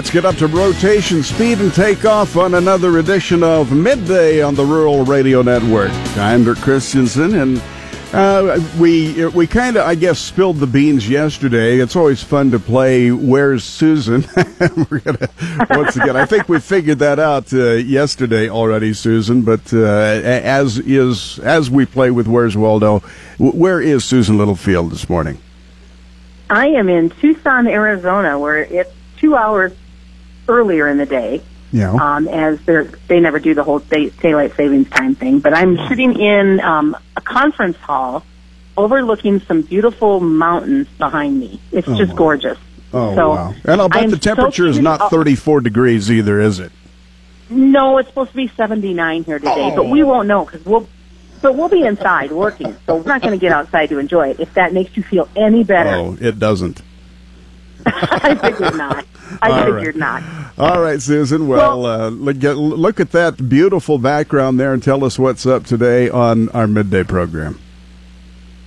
Let's 0.00 0.10
get 0.10 0.24
up 0.24 0.36
to 0.36 0.46
rotation 0.46 1.22
speed 1.22 1.60
and 1.60 1.74
take 1.74 2.06
off 2.06 2.38
on 2.38 2.54
another 2.54 3.00
edition 3.00 3.42
of 3.42 3.70
Midday 3.70 4.40
on 4.40 4.54
the 4.54 4.64
Rural 4.64 5.04
Radio 5.04 5.42
Network. 5.42 5.90
I'm 6.16 6.42
Dirk 6.42 6.56
Christensen, 6.56 7.34
and 7.34 7.62
uh, 8.14 8.58
we 8.78 9.26
we 9.26 9.46
kind 9.46 9.76
of, 9.76 9.86
I 9.86 9.96
guess, 9.96 10.18
spilled 10.18 10.56
the 10.56 10.66
beans 10.66 11.06
yesterday. 11.06 11.80
It's 11.80 11.96
always 11.96 12.22
fun 12.22 12.50
to 12.52 12.58
play 12.58 13.12
Where's 13.12 13.62
Susan? 13.62 14.24
We're 14.90 15.00
gonna 15.00 15.28
once 15.68 15.96
again. 15.96 16.16
I 16.16 16.24
think 16.24 16.48
we 16.48 16.60
figured 16.60 17.00
that 17.00 17.18
out 17.18 17.52
uh, 17.52 17.72
yesterday 17.72 18.48
already, 18.48 18.94
Susan. 18.94 19.42
But 19.42 19.70
uh, 19.70 19.82
as 19.84 20.78
is 20.78 21.38
as 21.40 21.68
we 21.68 21.84
play 21.84 22.10
with 22.10 22.26
Where's 22.26 22.56
Waldo, 22.56 23.00
where 23.38 23.82
is 23.82 24.06
Susan 24.06 24.38
Littlefield 24.38 24.92
this 24.92 25.10
morning? 25.10 25.36
I 26.48 26.68
am 26.68 26.88
in 26.88 27.10
Tucson, 27.10 27.66
Arizona, 27.66 28.38
where 28.38 28.62
it's 28.62 28.94
two 29.18 29.36
hours 29.36 29.74
earlier 30.50 30.88
in 30.88 30.98
the 30.98 31.06
day. 31.06 31.40
Yeah. 31.72 31.92
Um, 31.94 32.26
as 32.26 32.60
they're, 32.62 32.84
they 33.06 33.20
never 33.20 33.38
do 33.38 33.54
the 33.54 33.62
whole 33.62 33.78
day, 33.78 34.08
daylight 34.10 34.56
savings 34.56 34.90
time 34.90 35.14
thing, 35.14 35.38
but 35.38 35.54
I'm 35.54 35.76
sitting 35.88 36.18
in 36.20 36.58
um, 36.60 36.96
a 37.16 37.20
conference 37.20 37.76
hall 37.76 38.24
overlooking 38.76 39.40
some 39.42 39.62
beautiful 39.62 40.18
mountains 40.18 40.88
behind 40.98 41.38
me. 41.38 41.60
It's 41.70 41.86
Oh, 41.86 41.96
just 41.96 42.10
wow. 42.12 42.16
gorgeous. 42.18 42.58
Oh 42.92 43.14
So, 43.14 43.28
wow! 43.30 43.54
And 43.64 43.80
I'll 43.80 43.88
bet 43.88 44.10
the 44.10 44.18
temperature 44.18 44.64
so 44.64 44.70
is 44.70 44.78
not 44.80 45.10
34 45.10 45.60
degrees 45.60 46.10
either, 46.10 46.40
is 46.40 46.58
it? 46.58 46.72
No, 47.48 47.98
it's 47.98 48.08
supposed 48.08 48.30
to 48.32 48.36
be 48.36 48.48
79 48.48 49.22
here 49.22 49.38
today, 49.38 49.72
but 49.76 49.88
we 49.88 50.02
won't 50.02 50.26
know 50.26 50.44
because 50.44 50.64
we'll. 50.66 50.88
But 51.42 51.54
we'll 51.54 51.68
be 51.70 51.84
inside 51.86 52.32
working, 52.32 52.76
so 52.84 52.96
we're 52.96 53.04
not 53.04 53.22
going 53.22 53.32
to 53.32 53.38
get 53.40 53.50
outside 53.52 53.88
to 53.90 53.98
enjoy 53.98 54.28
it. 54.30 54.40
If 54.40 54.52
that 54.54 54.74
makes 54.74 54.94
you 54.96 55.02
feel 55.02 55.26
any 55.34 55.64
better, 55.64 55.88
Oh, 55.88 56.18
it 56.20 56.38
doesn't. 56.38 56.82
I 57.86 58.34
figured 58.34 58.76
not. 58.76 59.06
I 59.42 59.50
All 59.50 59.56
right. 59.56 59.74
figured 59.74 59.96
not. 59.96 60.22
All 60.58 60.80
right, 60.80 61.00
Susan. 61.00 61.48
Well, 61.48 61.82
Well- 61.82 62.02
uh, 62.02 62.08
look, 62.10 62.42
at, 62.44 62.56
look 62.56 63.00
at 63.00 63.12
that 63.12 63.48
beautiful 63.48 63.98
background 63.98 64.58
there 64.60 64.72
and 64.72 64.82
tell 64.82 65.04
us 65.04 65.18
what's 65.18 65.46
up 65.46 65.64
today 65.64 66.08
on 66.10 66.48
our 66.50 66.66
midday 66.66 67.04
program. 67.04 67.58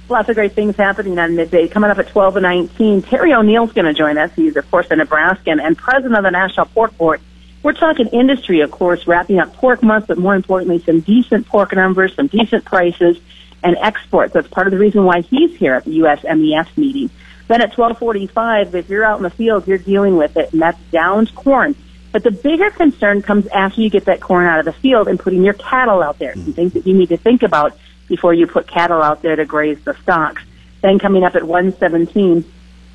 Lots 0.10 0.28
of 0.30 0.36
great 0.36 0.52
things 0.54 0.76
happening 0.76 1.18
on 1.18 1.36
midday. 1.36 1.68
Coming 1.68 1.90
up 1.90 1.98
at 1.98 2.10
12 2.10 2.36
and 2.38 2.44
19, 2.44 3.02
Terry 3.04 3.34
O'Neel's 3.34 3.72
going 3.72 3.86
to 3.86 3.94
join 3.94 4.18
us. 4.18 4.32
He's, 4.36 4.56
of 4.58 4.70
course, 4.70 4.88
a 4.92 4.96
Nebraskan 4.96 5.60
and 5.60 5.78
president 5.78 6.16
of 6.18 6.24
the 6.24 6.32
National 6.32 6.66
Pork 6.68 6.96
Board. 6.98 7.22
We're 7.64 7.74
talking 7.74 8.08
industry, 8.08 8.60
of 8.60 8.72
course, 8.72 9.08
wrapping 9.08 9.40
up 9.40 9.54
pork 9.54 9.82
month, 9.82 10.08
but 10.08 10.18
more 10.18 10.36
importantly, 10.36 10.80
some 10.80 11.00
decent 11.00 11.48
pork 11.48 11.74
numbers, 11.74 12.14
some 12.16 12.28
decent 12.28 12.66
prices, 12.66 13.18
and 13.64 13.78
exports. 13.78 14.34
That's 14.34 14.50
part 14.50 14.68
of 14.68 14.72
the 14.72 14.78
reason 14.80 15.06
why 15.06 15.22
he's 15.22 15.56
here 15.56 15.76
at 15.76 15.86
the 15.86 16.00
USMEF 16.00 16.68
meeting. 16.78 17.10
Then 17.48 17.62
at 17.62 17.78
1245, 17.78 18.76
if 18.76 18.90
you're 18.90 19.04
out 19.04 19.18
in 19.18 19.24
the 19.24 19.30
field, 19.30 19.68
you're 19.68 19.78
dealing 19.78 20.18
with 20.18 20.38
it, 20.38 20.54
and 20.54 20.62
that's 20.62 20.80
downed 20.92 21.34
corn. 21.36 21.76
But 22.12 22.24
the 22.24 22.32
bigger 22.32 22.70
concern 22.70 23.22
comes 23.22 23.48
after 23.48 23.82
you 23.82 23.90
get 23.90 24.06
that 24.06 24.22
corn 24.22 24.46
out 24.46 24.60
of 24.60 24.66
the 24.66 24.74
field 24.74 25.08
and 25.08 25.20
putting 25.20 25.44
your 25.44 25.54
cattle 25.54 26.02
out 26.02 26.20
there. 26.20 26.36
Some 26.36 26.54
things 26.54 26.74
that 26.74 26.86
you 26.86 26.94
need 26.94 27.10
to 27.10 27.18
think 27.18 27.44
about 27.44 27.78
before 28.08 28.34
you 28.34 28.46
put 28.48 28.68
cattle 28.68 29.02
out 29.02 29.22
there 29.22 29.36
to 29.36 29.46
graze 29.46 29.84
the 29.84 29.96
stalks. 30.04 30.44
Then 30.82 31.00
coming 31.00 31.24
up 31.24 31.36
at 31.36 31.44
117, 31.44 32.46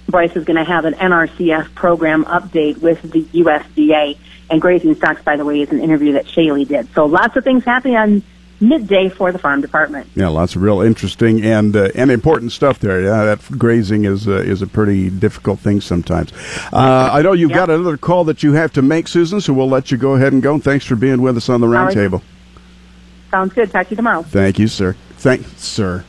Bryce 0.09 0.37
is 0.37 0.45
going 0.45 0.57
to 0.57 0.65
have 0.65 0.85
an 0.85 0.95
NRCS 0.95 1.75
program 1.75 2.25
update 2.25 2.79
with 2.79 3.03
the 3.03 3.23
USDA. 3.25 4.17
And 4.51 4.63
grazing 4.63 4.95
stalks, 4.95 5.23
by 5.23 5.37
the 5.37 5.45
way, 5.45 5.61
is 5.61 5.71
an 5.71 5.81
interview 5.81 6.13
that 6.13 6.27
Shaylee 6.27 6.67
did. 6.67 6.93
So 6.95 7.07
lots 7.07 7.37
of 7.37 7.45
things 7.45 7.65
happening 7.65 7.97
on 7.97 8.23
midday 8.61 9.09
for 9.09 9.31
the 9.33 9.39
farm 9.39 9.61
department. 9.61 10.09
Yeah, 10.15 10.29
lots 10.29 10.57
of 10.57 10.63
real 10.63 10.81
interesting 10.81 11.43
and 11.45 11.75
uh, 11.77 11.91
and 11.95 12.11
important 12.11 12.53
stuff 12.53 12.79
there. 12.81 13.01
Yeah, 13.03 13.25
that 13.25 13.59
grazing 13.59 14.05
is 14.05 14.27
uh, 14.27 14.33
is 14.33 14.63
a 14.63 14.67
pretty 14.67 15.11
difficult 15.11 15.61
thing 15.61 15.81
sometimes. 15.81 16.33
Uh, 16.73 17.11
I 17.13 17.23
know 17.23 17.33
you've 17.33 17.51
Yeah. 17.51 17.57
got 17.67 17.71
another 17.71 17.97
call 17.97 18.25
that 18.25 18.43
you 18.43 18.53
have 18.55 18.73
to 18.75 18.83
make, 18.83 19.09
Susan. 19.09 19.41
So 19.41 19.53
we'll 19.53 19.69
let 19.69 19.91
you 19.91 19.97
go 19.97 20.15
ahead 20.15 20.33
and 20.33 20.43
go. 20.43 20.59
Thanks 20.59 20.85
for 20.85 20.97
being 20.97 21.23
with 21.23 21.37
us 21.37 21.49
on 21.49 21.61
the 21.61 21.67
roundtable. 21.67 22.23
Sounds 23.31 23.53
good. 23.53 23.71
Talk 23.71 23.87
to 23.87 23.91
you 23.91 23.97
tomorrow. 23.97 24.23
Thank 24.23 24.59
you, 24.59 24.69
sir. 24.69 24.97
Thank, 25.19 25.47
sir. 25.57 26.05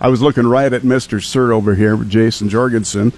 I 0.00 0.08
was 0.08 0.22
looking 0.22 0.46
right 0.46 0.72
at 0.72 0.84
Mister 0.84 1.20
Sir 1.20 1.52
over 1.52 1.74
here, 1.74 1.96
Jason 1.96 2.48
Jorgensen. 2.48 3.12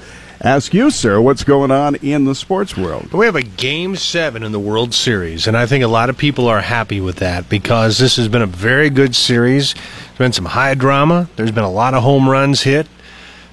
Ask 0.44 0.74
you, 0.74 0.90
sir, 0.90 1.20
what's 1.20 1.44
going 1.44 1.70
on 1.70 1.94
in 1.94 2.24
the 2.24 2.34
sports 2.34 2.76
world? 2.76 3.12
We 3.12 3.26
have 3.26 3.36
a 3.36 3.42
game 3.42 3.94
seven 3.94 4.42
in 4.42 4.50
the 4.50 4.58
World 4.58 4.92
Series, 4.92 5.46
and 5.46 5.56
I 5.56 5.66
think 5.66 5.84
a 5.84 5.88
lot 5.88 6.10
of 6.10 6.18
people 6.18 6.48
are 6.48 6.60
happy 6.60 7.00
with 7.00 7.18
that 7.18 7.48
because 7.48 7.98
this 7.98 8.16
has 8.16 8.26
been 8.26 8.42
a 8.42 8.46
very 8.46 8.90
good 8.90 9.14
series. 9.14 9.74
There's 9.74 10.18
been 10.18 10.32
some 10.32 10.46
high 10.46 10.74
drama. 10.74 11.28
There's 11.36 11.52
been 11.52 11.62
a 11.62 11.70
lot 11.70 11.94
of 11.94 12.02
home 12.02 12.28
runs 12.28 12.62
hit. 12.62 12.88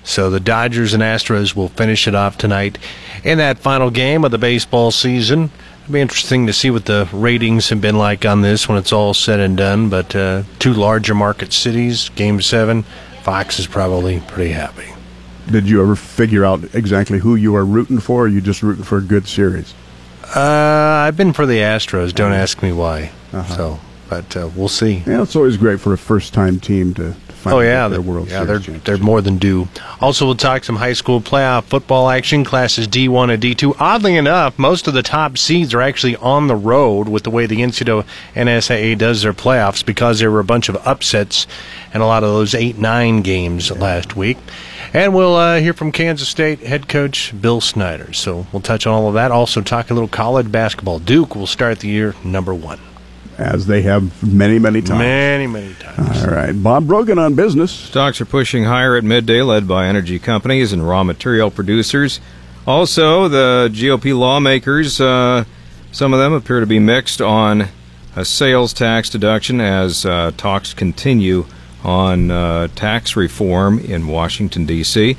So 0.04 0.32
the 0.32 0.40
Dodgers 0.40 0.96
and 0.96 1.04
Astros 1.04 1.56
will 1.56 1.68
finish 1.68 2.08
it 2.08 2.16
off 2.16 2.40
tonight 2.40 2.80
in 3.24 3.38
that 3.38 3.60
final 3.60 3.92
game 3.92 4.26
of 4.26 4.32
the 4.32 4.40
baseball 4.40 4.90
season. 4.90 5.52
It'll 5.84 5.94
be 5.94 6.02
interesting 6.02 6.48
to 6.48 6.54
see 6.54 6.72
what 6.72 6.86
the 6.86 7.08
ratings 7.14 7.70
have 7.70 7.82
been 7.82 8.00
like 8.00 8.26
on 8.26 8.42
this 8.42 8.68
when 8.68 8.80
it's 8.80 8.92
all 8.92 9.14
said 9.14 9.40
and 9.40 9.56
done. 9.56 9.90
But 9.90 10.16
uh, 10.16 10.42
two 10.58 10.74
larger 10.74 11.14
market 11.14 11.54
cities, 11.54 12.10
game 12.16 12.42
seven, 12.42 12.82
Fox 13.22 13.60
is 13.60 13.68
probably 13.68 14.22
pretty 14.22 14.54
happy. 14.54 14.92
Did 15.52 15.68
you 15.68 15.82
ever 15.82 15.96
figure 15.96 16.46
out 16.46 16.64
exactly 16.76 17.20
who 17.20 17.36
you 17.36 17.56
are 17.56 17.66
rooting 17.66 18.00
for? 18.00 18.22
Or 18.22 18.26
are 18.26 18.28
you 18.28 18.42
just 18.42 18.62
rooting 18.62 18.84
for 18.84 18.98
a 18.98 19.02
good 19.02 19.28
series? 19.28 19.74
Uh, 20.36 20.40
I've 21.08 21.18
been 21.18 21.34
for 21.34 21.46
the 21.46 21.58
Astros. 21.58 22.14
Don't 22.14 22.34
ask 22.34 22.62
me 22.62 22.72
why. 22.72 23.12
Uh-huh. 23.34 23.56
So, 23.56 23.80
but 24.10 24.38
uh, 24.38 24.50
we'll 24.56 24.68
see. 24.68 25.04
Yeah, 25.08 25.24
it's 25.24 25.36
always 25.36 25.58
great 25.58 25.80
for 25.80 25.92
a 25.94 25.98
first-time 25.98 26.60
team 26.60 26.94
to, 26.96 27.16
Oh 27.46 27.60
yeah, 27.60 27.88
their 27.88 28.00
they're- 28.00 28.02
World 28.02 28.30
yeah, 28.30 28.46
Series 28.46 28.66
they're 28.66 28.78
they're 28.80 28.98
more 28.98 29.22
than 29.22 29.38
due. 29.38 29.68
Also, 30.02 30.26
we'll 30.26 30.36
talk 30.36 30.64
some 30.64 30.76
high 30.78 30.94
school 30.94 31.22
playoff 31.22 31.64
football 31.64 32.10
action 32.10 32.44
classes 32.44 32.88
D1 32.88 33.34
and 33.34 33.42
D2. 33.42 33.76
Oddly 33.80 34.16
enough, 34.18 34.58
most 34.60 34.88
of 34.88 34.94
the 34.94 35.04
top 35.04 35.38
seeds 35.38 35.74
are 35.74 35.82
actually 35.82 36.16
on 36.18 36.48
the 36.48 36.56
road 36.56 37.08
with 37.10 37.24
the 37.24 37.30
way 37.30 37.46
the 37.46 37.58
NCAA 37.62 38.06
NSAA 38.36 38.98
does 38.98 39.22
their 39.22 39.34
playoffs 39.34 39.86
because 39.86 40.20
there 40.20 40.32
were 40.32 40.40
a 40.40 40.44
bunch 40.44 40.70
of 40.70 40.76
upsets 40.88 41.48
and 41.94 42.04
a 42.04 42.06
lot 42.06 42.24
of 42.24 42.30
those 42.30 42.54
eight 42.54 42.78
nine 42.78 43.22
games 43.22 43.72
last 43.72 44.16
week. 44.16 44.38
And 44.94 45.14
we'll 45.14 45.36
uh, 45.36 45.60
hear 45.60 45.74
from 45.74 45.92
Kansas 45.92 46.28
State 46.28 46.60
head 46.62 46.88
coach 46.88 47.34
Bill 47.40 47.62
Snyder. 47.62 48.12
So 48.14 48.48
we'll 48.52 48.62
touch 48.62 48.88
on 48.88 48.94
all 48.94 49.08
of 49.08 49.14
that. 49.14 49.32
Also, 49.32 49.62
talk 49.62 49.90
a 49.90 49.94
little 49.94 50.10
college 50.10 50.52
basketball. 50.52 51.00
Duke 51.00 51.36
will 51.36 51.48
start 51.48 51.80
the 51.80 51.90
year 51.90 52.16
number 52.24 52.54
one. 52.56 52.80
As 53.40 53.66
they 53.66 53.82
have 53.84 54.22
many, 54.22 54.60
many 54.60 54.82
times. 54.82 55.00
Many, 55.00 55.48
many 55.48 55.74
times. 55.76 56.24
All 56.24 56.32
right, 56.32 56.52
Bob 56.52 56.86
Brogan 56.88 57.18
on 57.18 57.36
business. 57.36 57.72
Stocks 57.72 58.20
are 58.20 58.26
pushing 58.26 58.66
higher 58.66 58.98
at 58.98 59.04
midday, 59.04 59.42
led 59.42 59.68
by 59.68 59.88
energy 59.88 60.20
companies 60.20 60.74
and 60.74 60.88
raw 60.88 61.04
material 61.04 61.50
producers. 61.50 62.20
Also, 62.68 63.28
the 63.30 63.70
GOP 63.74 64.18
lawmakers, 64.18 65.00
uh, 65.00 65.46
some 65.92 66.14
of 66.14 66.20
them 66.20 66.34
appear 66.34 66.60
to 66.60 66.66
be 66.66 66.80
mixed 66.80 67.22
on 67.22 67.70
a 68.16 68.26
sales 68.26 68.74
tax 68.74 69.10
deduction 69.10 69.62
as 69.62 70.06
uh, 70.06 70.32
talks 70.36 70.74
continue 70.74 71.46
on 71.84 72.30
uh, 72.30 72.68
tax 72.76 73.16
reform 73.16 73.80
in 73.80 74.08
Washington, 74.08 74.66
D.C. 74.66 75.16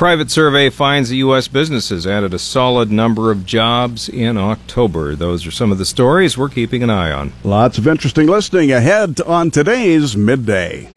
Private 0.00 0.30
survey 0.30 0.70
finds 0.70 1.10
that 1.10 1.16
U.S. 1.16 1.46
businesses 1.46 2.06
added 2.06 2.32
a 2.32 2.38
solid 2.38 2.90
number 2.90 3.30
of 3.30 3.44
jobs 3.44 4.08
in 4.08 4.38
October. 4.38 5.14
Those 5.14 5.46
are 5.46 5.50
some 5.50 5.70
of 5.70 5.76
the 5.76 5.84
stories 5.84 6.38
we're 6.38 6.48
keeping 6.48 6.82
an 6.82 6.88
eye 6.88 7.12
on. 7.12 7.34
Lots 7.44 7.76
of 7.76 7.86
interesting 7.86 8.26
listening 8.26 8.72
ahead 8.72 9.20
on 9.20 9.50
today's 9.50 10.16
midday. 10.16 10.90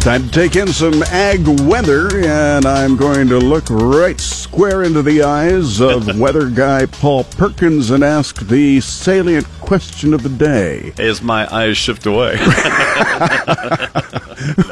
Time 0.00 0.24
to 0.24 0.30
take 0.32 0.56
in 0.56 0.66
some 0.66 1.04
ag 1.04 1.46
weather, 1.60 2.08
and 2.26 2.66
I'm 2.66 2.96
going 2.96 3.28
to 3.28 3.38
look 3.38 3.70
right 3.70 4.20
square 4.54 4.84
into 4.84 5.02
the 5.02 5.20
eyes 5.20 5.80
of 5.80 6.16
weather 6.20 6.48
guy 6.48 6.86
Paul 6.86 7.24
Perkins 7.24 7.90
and 7.90 8.04
ask 8.04 8.38
the 8.46 8.80
salient 8.80 9.48
question 9.60 10.14
of 10.14 10.22
the 10.22 10.28
day. 10.28 10.92
as 10.96 11.20
my 11.20 11.52
eyes 11.52 11.76
shift 11.76 12.06
away. 12.06 12.36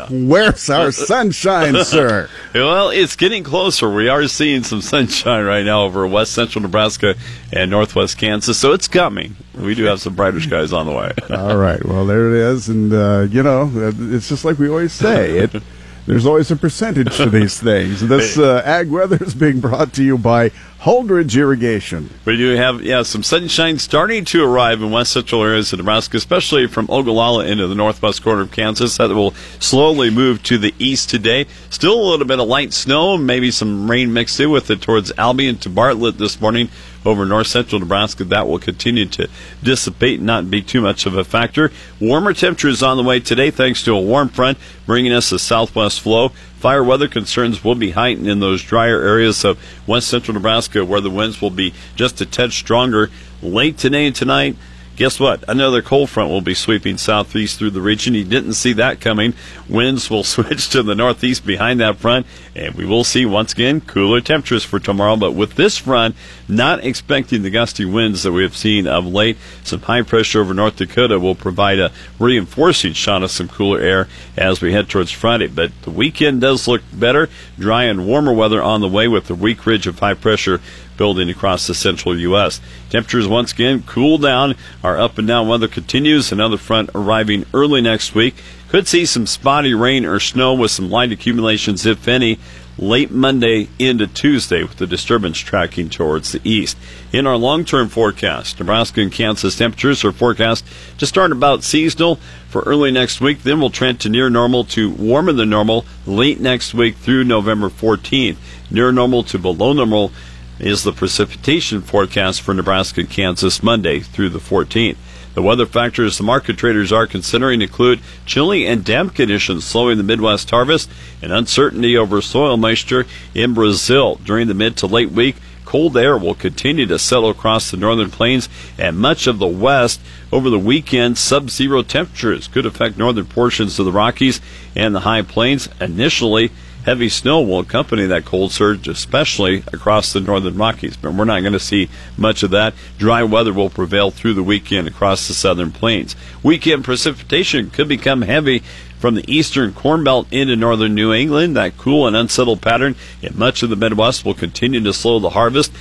Where's 0.08 0.70
our 0.70 0.93
sunshine, 0.93 1.82
sir? 1.84 2.31
well, 2.55 2.90
it's 2.90 3.17
getting 3.17 3.43
closer. 3.43 3.93
We 3.93 4.08
are 4.08 4.29
seeing 4.29 4.62
some 4.62 4.82
sunshine 4.82 5.44
right 5.44 5.64
now 5.64 5.82
over 5.82 6.06
west 6.06 6.32
central 6.32 6.62
Nebraska 6.62 7.17
and 7.52 7.69
northwest 7.69 8.19
Kansas, 8.19 8.56
so 8.56 8.70
it's 8.73 8.87
coming. 8.87 9.35
We 9.58 9.75
do 9.75 9.82
have 9.87 10.00
some 10.00 10.14
brighter 10.14 10.40
skies 10.40 10.73
on 10.73 10.87
the 10.87 10.93
way. 10.93 11.12
All 11.28 11.56
right, 11.56 11.85
well, 11.85 12.06
there 12.06 12.28
it 12.28 12.35
is, 12.35 12.69
and 12.69 12.93
uh, 12.93 13.26
you 13.28 13.43
know, 13.43 13.69
it's 13.75 14.28
just 14.28 14.44
like 14.44 14.61
we 14.61 14.69
always 14.69 14.93
say. 14.93 15.38
It, 15.38 15.61
there's 16.06 16.26
always 16.26 16.50
a 16.50 16.56
percentage 16.56 17.16
to 17.16 17.26
these 17.26 17.60
things. 17.62 18.00
This 18.00 18.38
uh, 18.38 18.62
ag 18.64 18.90
weather 18.90 19.19
is 19.20 19.34
being 19.34 19.60
brought 19.60 19.93
to 19.94 20.02
you 20.02 20.19
by 20.19 20.50
Holdrege 20.81 21.37
Irrigation. 21.37 22.10
We 22.25 22.37
do 22.37 22.56
have 22.56 22.82
yeah 22.82 23.02
some 23.02 23.22
sunshine 23.22 23.78
starting 23.78 24.25
to 24.26 24.44
arrive 24.44 24.82
in 24.82 24.90
west 24.90 25.12
central 25.12 25.44
areas 25.44 25.72
of 25.72 25.78
Nebraska, 25.78 26.16
especially 26.16 26.66
from 26.66 26.88
Ogallala 26.90 27.46
into 27.46 27.69
the 27.69 27.76
northwest 27.76 28.22
corner 28.22 28.43
of 28.43 28.50
Kansas. 28.50 28.96
That 28.96 29.10
will 29.10 29.32
slowly 29.60 30.10
move 30.10 30.43
to 30.44 30.58
the 30.58 30.75
east 30.81 31.08
today. 31.08 31.46
Still 31.70 31.94
a 31.94 32.08
little 32.10 32.26
bit 32.26 32.40
of 32.40 32.49
light 32.49 32.72
snow, 32.72 33.16
maybe 33.16 33.52
some 33.52 33.88
rain 33.88 34.12
mixed 34.12 34.40
in 34.40 34.50
with 34.50 34.70
it 34.70 34.82
towards 34.82 35.12
Albion 35.16 35.56
to 35.58 35.70
Bartlett 35.70 36.19
this 36.19 36.40
morning. 36.40 36.69
Over 37.04 37.25
north 37.25 37.46
central 37.46 37.81
Nebraska. 37.81 38.25
That 38.25 38.46
will 38.46 38.58
continue 38.58 39.06
to 39.06 39.28
dissipate 39.62 40.19
and 40.19 40.26
not 40.26 40.50
be 40.50 40.62
too 40.62 40.81
much 40.81 41.06
of 41.06 41.16
a 41.16 41.25
factor. 41.25 41.72
Warmer 42.00 42.32
temperatures 42.32 42.82
on 42.82 42.96
the 42.96 43.02
way 43.02 43.20
today 43.20 43.50
thanks 43.50 43.82
to 43.84 43.93
a 43.93 44.00
warm 44.00 44.28
front 44.28 44.58
bringing 44.87 45.12
us 45.12 45.32
a 45.32 45.38
southwest 45.38 46.00
flow. 46.00 46.28
Fire 46.58 46.84
weather 46.84 47.08
concerns 47.08 47.64
will 47.64 47.75
be 47.75 47.90
heightened 47.90 48.28
in 48.28 48.40
those 48.40 48.62
drier 48.62 49.00
areas 49.00 49.44
of 49.44 49.58
west 49.87 50.08
central 50.08 50.34
Nebraska 50.34 50.84
where 50.84 51.00
the 51.00 51.10
winds 51.10 51.40
will 51.40 51.50
be 51.50 51.75
just 51.96 52.20
a 52.20 52.26
touch 52.26 52.58
stronger 52.58 53.10
late 53.43 53.76
today 53.78 54.06
and 54.06 54.14
tonight. 54.14 54.56
Guess 54.94 55.18
what? 55.18 55.42
Another 55.48 55.80
cold 55.80 56.10
front 56.10 56.28
will 56.28 56.42
be 56.42 56.52
sweeping 56.52 56.98
southeast 56.98 57.58
through 57.58 57.70
the 57.70 57.80
region. 57.80 58.12
You 58.12 58.24
didn't 58.24 58.52
see 58.52 58.74
that 58.74 59.00
coming. 59.00 59.32
Winds 59.66 60.10
will 60.10 60.22
switch 60.24 60.68
to 60.68 60.82
the 60.82 60.94
northeast 60.94 61.46
behind 61.46 61.80
that 61.80 61.96
front, 61.96 62.26
and 62.54 62.74
we 62.74 62.84
will 62.84 63.02
see 63.02 63.24
once 63.24 63.54
again 63.54 63.80
cooler 63.80 64.20
temperatures 64.20 64.64
for 64.64 64.78
tomorrow. 64.78 65.16
But 65.16 65.32
with 65.32 65.54
this 65.54 65.78
front, 65.78 66.14
not 66.46 66.84
expecting 66.84 67.40
the 67.40 67.48
gusty 67.48 67.86
winds 67.86 68.22
that 68.22 68.32
we 68.32 68.42
have 68.42 68.54
seen 68.54 68.86
of 68.86 69.06
late. 69.06 69.38
Some 69.64 69.80
high 69.80 70.02
pressure 70.02 70.42
over 70.42 70.52
North 70.52 70.76
Dakota 70.76 71.18
will 71.18 71.34
provide 71.34 71.78
a 71.78 71.90
reinforcing 72.18 72.92
shot 72.92 73.22
of 73.22 73.30
some 73.30 73.48
cooler 73.48 73.80
air 73.80 74.08
as 74.36 74.60
we 74.60 74.74
head 74.74 74.90
towards 74.90 75.10
Friday. 75.10 75.46
But 75.46 75.72
the 75.82 75.90
weekend 75.90 76.42
does 76.42 76.68
look 76.68 76.82
better. 76.92 77.30
Dry 77.58 77.84
and 77.84 78.06
warmer 78.06 78.34
weather 78.34 78.62
on 78.62 78.82
the 78.82 78.88
way 78.88 79.08
with 79.08 79.28
the 79.28 79.34
weak 79.34 79.64
ridge 79.64 79.86
of 79.86 80.00
high 80.00 80.14
pressure 80.14 80.60
building 80.96 81.30
across 81.30 81.66
the 81.66 81.74
central 81.74 82.18
U.S. 82.18 82.60
Temperatures 82.90 83.26
once 83.26 83.52
again 83.52 83.82
cool 83.86 84.18
down. 84.18 84.54
Our 84.82 84.98
up 84.98 85.18
and 85.18 85.26
down 85.26 85.48
weather 85.48 85.68
continues. 85.68 86.32
Another 86.32 86.56
front 86.56 86.90
arriving 86.94 87.46
early 87.54 87.80
next 87.80 88.14
week. 88.14 88.34
Could 88.68 88.88
see 88.88 89.04
some 89.04 89.26
spotty 89.26 89.74
rain 89.74 90.04
or 90.04 90.18
snow 90.18 90.54
with 90.54 90.70
some 90.70 90.90
light 90.90 91.12
accumulations, 91.12 91.84
if 91.84 92.08
any, 92.08 92.38
late 92.78 93.10
Monday 93.10 93.68
into 93.78 94.06
Tuesday 94.06 94.62
with 94.62 94.76
the 94.76 94.86
disturbance 94.86 95.38
tracking 95.38 95.90
towards 95.90 96.32
the 96.32 96.40
east. 96.42 96.76
In 97.12 97.26
our 97.26 97.36
long 97.36 97.64
term 97.64 97.88
forecast, 97.88 98.58
Nebraska 98.58 99.02
and 99.02 99.12
Kansas 99.12 99.56
temperatures 99.56 100.04
are 100.04 100.12
forecast 100.12 100.64
to 100.98 101.06
start 101.06 101.32
about 101.32 101.64
seasonal 101.64 102.18
for 102.48 102.62
early 102.62 102.90
next 102.90 103.20
week, 103.20 103.42
then 103.42 103.60
we'll 103.60 103.70
trend 103.70 103.98
to 104.00 104.10
near 104.10 104.28
normal 104.28 104.64
to 104.64 104.90
warmer 104.90 105.32
than 105.32 105.48
normal 105.48 105.86
late 106.06 106.38
next 106.38 106.74
week 106.74 106.96
through 106.96 107.24
November 107.24 107.70
14th. 107.70 108.36
Near 108.70 108.92
normal 108.92 109.22
to 109.24 109.38
below 109.38 109.72
normal 109.72 110.12
is 110.58 110.82
the 110.82 110.93
precipitation 110.93 111.81
forecast 111.81 112.43
for 112.43 112.54
Nebraska 112.54 113.00
and 113.00 113.10
Kansas 113.10 113.62
Monday 113.62 114.00
through 114.00 114.28
the 114.28 114.38
14th. 114.38 114.96
The 115.34 115.43
weather 115.43 115.64
factors 115.64 116.19
the 116.19 116.25
market 116.25 116.58
traders 116.58 116.93
are 116.93 117.06
considering 117.06 117.62
include 117.62 118.00
chilly 118.26 118.66
and 118.66 118.84
damp 118.84 119.14
conditions 119.14 119.64
slowing 119.64 119.96
the 119.96 120.04
Midwest 120.04 120.50
harvest 120.50 120.90
and 121.22 121.32
uncertainty 121.32 121.96
over 121.96 122.20
soil 122.20 122.56
moisture 122.58 123.06
in 123.34 123.54
Brazil 123.54 124.20
during 124.25 124.49
the 124.49 124.54
mid 124.54 124.76
to 124.78 124.87
late 124.87 125.10
week. 125.10 125.37
Cold 125.64 125.96
air 125.96 126.19
will 126.19 126.34
continue 126.34 126.84
to 126.84 126.99
settle 126.99 127.31
across 127.31 127.70
the 127.70 127.78
northern 127.78 128.10
plains 128.10 128.50
and 128.76 128.99
much 128.99 129.26
of 129.26 129.38
the 129.38 129.46
west 129.46 130.02
over 130.31 130.50
the 130.50 130.58
weekend. 130.58 131.16
Sub 131.16 131.49
zero 131.49 131.82
temperatures 131.82 132.46
could 132.46 132.66
affect 132.66 132.99
northern 132.99 133.25
portions 133.25 133.78
of 133.78 133.87
the 133.87 133.93
Rockies 133.93 134.38
and 134.76 134.94
the 134.94 135.00
high 135.00 135.22
plains. 135.22 135.70
Initially, 135.81 136.50
heavy 136.84 137.08
snow 137.08 137.40
will 137.40 137.61
accompany 137.61 138.06
that 138.06 138.25
cold 138.25 138.52
surge, 138.52 138.88
especially 138.88 139.58
across 139.73 140.12
the 140.12 140.20
northern 140.20 140.56
Rockies. 140.56 140.96
But 140.96 141.14
we're 141.14 141.25
not 141.25 141.40
going 141.40 141.52
to 141.52 141.61
see 141.61 141.88
much 142.17 142.43
of 142.43 142.50
that. 142.50 142.75
Dry 142.99 143.23
weather 143.23 143.52
will 143.52 143.70
prevail 143.70 144.11
through 144.11 144.34
the 144.34 144.43
weekend 144.43 144.88
across 144.88 145.29
the 145.29 145.34
southern 145.34 145.73
plains. 145.73 146.17
Weekend 146.43 146.84
precipitation 146.84 147.70
could 147.70 147.88
become 147.88 148.23
heavy 148.23 148.61
from 148.99 149.14
the 149.14 149.32
eastern 149.32 149.73
Corn 149.73 150.05
Belt 150.05 150.26
into 150.31 150.56
northern 150.56 150.94
New 150.94 151.12
England. 151.12 151.56
That 151.56 151.76
cool 151.76 152.06
and 152.06 152.17
unsettled 152.17 152.62
pattern 152.62 152.94
in 153.20 153.38
much 153.38 153.62
of 153.62 153.70
the 153.70 153.76
Midwest 153.76 154.25
will 154.25 154.35
continue 154.35 154.81
to 154.81 154.93
slow 154.93 155.19
the 155.19 155.31
harvest 155.31 155.73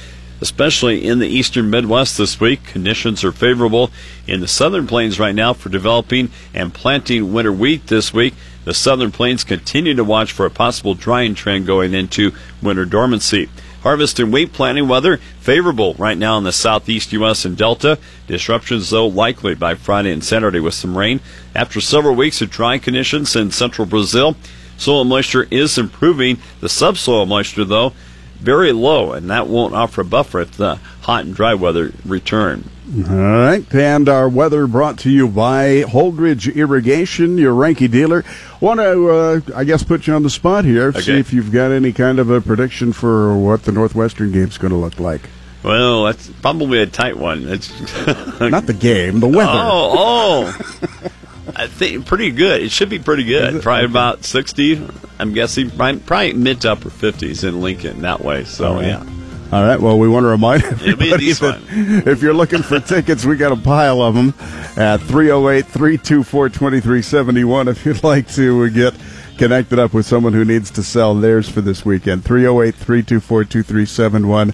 especially 0.41 1.05
in 1.05 1.19
the 1.19 1.27
eastern 1.27 1.69
Midwest 1.69 2.17
this 2.17 2.39
week. 2.39 2.63
Conditions 2.65 3.23
are 3.23 3.31
favorable 3.31 3.91
in 4.27 4.41
the 4.41 4.47
southern 4.47 4.87
plains 4.87 5.19
right 5.19 5.35
now 5.35 5.53
for 5.53 5.69
developing 5.69 6.31
and 6.53 6.73
planting 6.73 7.31
winter 7.31 7.53
wheat 7.53 7.87
this 7.87 8.11
week. 8.11 8.33
The 8.63 8.73
southern 8.73 9.11
plains 9.11 9.43
continue 9.43 9.95
to 9.95 10.03
watch 10.03 10.31
for 10.31 10.45
a 10.45 10.51
possible 10.51 10.93
drying 10.93 11.33
trend 11.33 11.65
going 11.65 11.93
into 11.93 12.33
winter 12.61 12.85
dormancy. 12.85 13.49
Harvest 13.81 14.19
and 14.19 14.31
wheat 14.31 14.53
planting 14.53 14.87
weather 14.87 15.17
favorable 15.39 15.95
right 15.95 16.17
now 16.17 16.37
in 16.37 16.43
the 16.43 16.51
southeast 16.51 17.11
U.S. 17.13 17.45
and 17.45 17.57
Delta. 17.57 17.97
Disruptions, 18.27 18.91
though, 18.91 19.07
likely 19.07 19.55
by 19.55 19.73
Friday 19.73 20.11
and 20.11 20.23
Saturday 20.23 20.59
with 20.59 20.75
some 20.75 20.95
rain. 20.95 21.19
After 21.55 21.81
several 21.81 22.13
weeks 22.13 22.41
of 22.43 22.51
dry 22.51 22.77
conditions 22.77 23.35
in 23.35 23.49
central 23.49 23.87
Brazil, 23.87 24.35
soil 24.77 25.03
moisture 25.03 25.47
is 25.49 25.79
improving. 25.79 26.37
The 26.59 26.69
subsoil 26.69 27.25
moisture, 27.25 27.65
though, 27.65 27.93
very 28.39 28.71
low, 28.71 29.13
and 29.13 29.27
that 29.31 29.47
won't 29.47 29.73
offer 29.73 30.01
a 30.01 30.05
buffer 30.05 30.41
if 30.41 30.51
the 30.51 30.75
hot 31.01 31.25
and 31.25 31.33
dry 31.33 31.55
weather 31.55 31.91
return. 32.05 32.69
All 32.93 33.15
right, 33.15 33.73
and 33.73 34.09
our 34.09 34.27
weather 34.27 34.67
brought 34.67 34.99
to 34.99 35.09
you 35.09 35.29
by 35.29 35.83
Holdrege 35.83 36.53
Irrigation, 36.53 37.37
your 37.37 37.53
Reinke 37.53 37.89
dealer. 37.89 38.25
Want 38.59 38.81
to, 38.81 39.09
uh, 39.09 39.39
I 39.55 39.63
guess, 39.63 39.81
put 39.81 40.07
you 40.07 40.13
on 40.13 40.23
the 40.23 40.29
spot 40.29 40.65
here. 40.65 40.87
Okay. 40.89 40.99
See 40.99 41.17
if 41.17 41.31
you've 41.31 41.53
got 41.53 41.71
any 41.71 41.93
kind 41.93 42.19
of 42.19 42.29
a 42.29 42.41
prediction 42.41 42.91
for 42.91 43.37
what 43.37 43.63
the 43.63 43.71
Northwestern 43.71 44.33
game's 44.33 44.57
going 44.57 44.73
to 44.73 44.77
look 44.77 44.99
like. 44.99 45.21
Well, 45.63 46.03
that's 46.03 46.27
probably 46.41 46.81
a 46.81 46.85
tight 46.85 47.17
one. 47.17 47.47
It's 47.47 47.69
Not 48.41 48.65
the 48.65 48.75
game, 48.77 49.21
the 49.21 49.27
weather. 49.27 49.51
Oh, 49.53 50.51
oh. 50.53 51.11
I 51.55 51.67
think 51.67 52.05
pretty 52.07 52.31
good. 52.31 52.61
It 52.61 52.71
should 52.71 52.89
be 52.89 52.99
pretty 52.99 53.23
good. 53.23 53.61
Probably 53.63 53.85
about 53.85 54.25
60, 54.25 54.85
I'm 55.17 55.31
guessing. 55.33 55.69
Probably, 55.69 56.33
mid 56.33 56.61
to 56.61 56.73
upper 56.73 56.89
50s 56.89 57.47
in 57.47 57.61
Lincoln 57.61 58.01
that 58.01 58.21
way. 58.21 58.43
So, 58.43 58.75
right. 58.75 58.87
yeah. 58.87 59.05
All 59.51 59.63
right. 59.65 59.79
Well, 59.79 59.99
we 59.99 60.07
want 60.07 60.23
to 60.23 60.27
remind 60.29 60.63
It'll 60.63 60.77
be 60.95 61.09
a 61.11 61.13
everybody 61.13 61.31
that 61.33 62.07
if 62.07 62.21
you're 62.21 62.33
looking 62.33 62.63
for 62.63 62.79
tickets, 62.79 63.25
we 63.25 63.35
got 63.35 63.51
a 63.51 63.57
pile 63.57 64.01
of 64.01 64.15
them 64.15 64.33
at 64.77 65.01
308 65.01 65.65
324 65.65 66.49
2371. 66.49 67.67
If 67.67 67.85
you'd 67.85 68.01
like 68.03 68.31
to 68.35 68.69
get 68.69 68.93
connected 69.37 69.77
up 69.79 69.93
with 69.93 70.05
someone 70.05 70.31
who 70.33 70.45
needs 70.45 70.71
to 70.71 70.83
sell 70.83 71.15
theirs 71.15 71.49
for 71.49 71.59
this 71.59 71.83
weekend, 71.83 72.23
308 72.23 72.75
324 72.75 73.43
2371. 73.43 74.53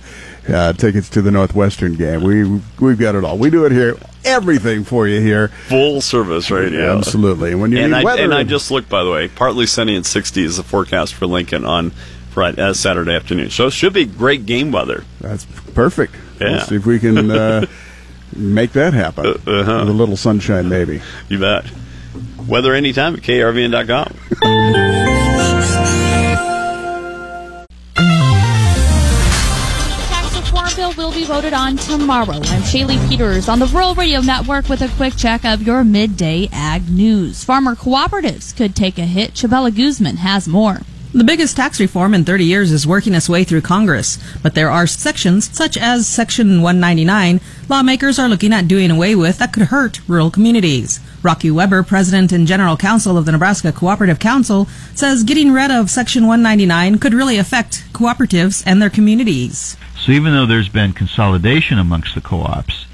Uh, 0.50 0.72
tickets 0.74 1.10
to 1.10 1.22
the 1.22 1.30
Northwestern 1.30 1.94
game. 1.94 2.24
We 2.24 2.62
we've 2.80 2.98
got 2.98 3.16
it 3.16 3.24
all. 3.26 3.38
We 3.38 3.50
do 3.50 3.66
it 3.66 3.72
here. 3.74 3.98
Everything 4.24 4.84
for 4.86 5.06
you 5.08 5.20
here. 5.22 5.50
Full 5.68 6.00
service 6.02 6.50
radio. 6.50 6.86
Yeah, 6.94 6.98
absolutely. 6.98 7.52
And 7.52 7.62
when 7.62 7.72
you 7.74 7.80
And 7.80 7.92
need 7.92 7.98
I, 7.98 8.04
weather, 8.04 8.24
and 8.24 8.34
I 8.34 8.44
just 8.44 8.72
looked, 8.72 8.88
by 8.90 9.04
the 9.04 9.12
way, 9.12 9.28
partly 9.28 9.66
sunny 9.66 9.96
and 9.96 10.06
60 10.06 10.44
is 10.44 10.56
the 10.58 10.64
forecast 10.64 11.14
for 11.16 11.28
Lincoln 11.28 11.66
on 11.66 11.92
Friday, 12.38 12.62
uh, 12.62 12.72
Saturday 12.72 13.16
afternoon. 13.16 13.50
So 13.50 13.66
it 13.66 13.72
should 13.72 13.94
be 13.94 14.06
great 14.06 14.46
game 14.46 14.72
weather. 14.72 15.04
That's 15.20 15.44
perfect. 15.74 16.14
We'll 16.40 16.60
see 16.60 16.76
if 16.76 16.86
we 16.86 17.00
can 17.00 17.32
uh, 17.32 17.66
make 18.36 18.74
that 18.74 18.94
happen. 18.94 19.26
Uh, 19.26 19.30
uh-huh. 19.32 19.80
With 19.80 19.90
a 19.90 19.92
little 19.92 20.16
sunshine, 20.16 20.70
maybe. 20.70 21.02
You 21.30 21.40
bet. 21.40 21.66
Weather 22.48 22.76
anytime 22.76 23.16
at 23.16 23.22
krvn.com. 23.22 24.14
Tax 30.06 30.36
reform 30.38 30.70
bill 30.76 30.94
will 30.94 31.12
be 31.12 31.26
voted 31.26 31.54
on 31.54 31.78
tomorrow. 31.78 32.34
I'm 32.36 32.62
Shaylee 32.62 33.10
Peters 33.10 33.50
on 33.50 33.58
the 33.58 33.66
Rural 33.66 33.96
Radio 33.96 34.22
Network 34.22 34.70
with 34.70 34.84
a 34.84 34.90
quick 34.90 35.16
check 35.18 35.44
of 35.44 35.64
your 35.64 35.84
midday 35.84 36.50
ag 36.52 36.88
news. 36.88 37.44
Farmer 37.44 37.74
cooperatives 37.74 38.56
could 38.56 38.76
take 38.76 39.00
a 39.00 39.06
hit. 39.06 39.34
Chabela 39.34 39.76
Guzman 39.76 40.18
has 40.18 40.48
more. 40.48 40.82
The 41.14 41.24
biggest 41.24 41.56
tax 41.56 41.80
reform 41.80 42.14
in 42.14 42.26
30 42.26 42.44
years 42.44 42.70
is 42.70 42.86
working 42.86 43.14
its 43.14 43.30
way 43.30 43.46
through 43.46 43.62
Congress, 43.62 44.20
but 44.44 44.56
there 44.56 44.70
are 44.70 44.86
sections, 44.86 45.50
such 45.56 45.78
as 45.78 46.06
Section 46.06 46.62
199, 46.62 47.40
lawmakers 47.70 48.20
are 48.20 48.28
looking 48.28 48.52
at 48.52 48.68
doing 48.68 48.92
away 48.92 49.16
with 49.16 49.38
that 49.38 49.54
could 49.54 49.64
hurt 49.64 50.02
rural 50.10 50.30
communities. 50.30 51.00
Rocky 51.24 51.50
Weber, 51.50 51.82
President 51.84 52.34
and 52.34 52.46
General 52.46 52.76
Counsel 52.76 53.18
of 53.18 53.26
the 53.26 53.32
Nebraska 53.32 53.72
Cooperative 53.72 54.20
Council, 54.20 54.68
says 54.96 55.24
getting 55.24 55.54
rid 55.54 55.72
of 55.72 55.90
Section 55.90 56.28
199 56.28 57.00
could 57.00 57.14
really 57.14 57.38
affect 57.38 57.86
cooperatives 57.94 58.62
and 58.68 58.82
their 58.82 58.90
communities. 58.90 59.78
So 59.98 60.12
even 60.12 60.34
though 60.34 60.46
there's 60.46 60.70
been 60.70 60.92
consolidation 60.92 61.80
amongst 61.80 62.16
the 62.16 62.22
co-ops, 62.22 62.86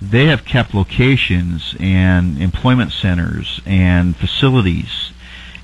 they 0.00 0.26
have 0.26 0.44
kept 0.44 0.72
locations 0.72 1.74
and 1.80 2.40
employment 2.40 2.92
centers 2.92 3.60
and 3.66 4.16
facilities 4.16 5.10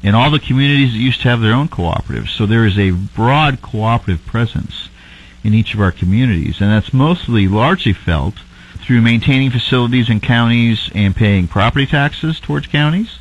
in 0.02 0.14
all 0.14 0.30
the 0.30 0.40
communities 0.40 0.92
that 0.92 0.98
used 0.98 1.22
to 1.22 1.28
have 1.28 1.40
their 1.40 1.54
own 1.54 1.68
cooperatives. 1.68 2.30
So 2.30 2.46
there 2.46 2.66
is 2.66 2.78
a 2.78 2.90
broad 2.90 3.62
cooperative 3.62 4.24
presence 4.26 4.88
in 5.44 5.54
each 5.54 5.74
of 5.74 5.80
our 5.80 5.92
communities, 5.92 6.60
and 6.60 6.70
that's 6.70 6.92
mostly 6.92 7.48
largely 7.48 7.92
felt 7.92 8.34
through 8.84 9.00
maintaining 9.00 9.50
facilities 9.50 10.10
in 10.10 10.20
counties 10.20 10.90
and 10.94 11.14
paying 11.14 11.46
property 11.46 11.86
taxes 11.86 12.40
towards 12.40 12.66
counties 12.66 13.18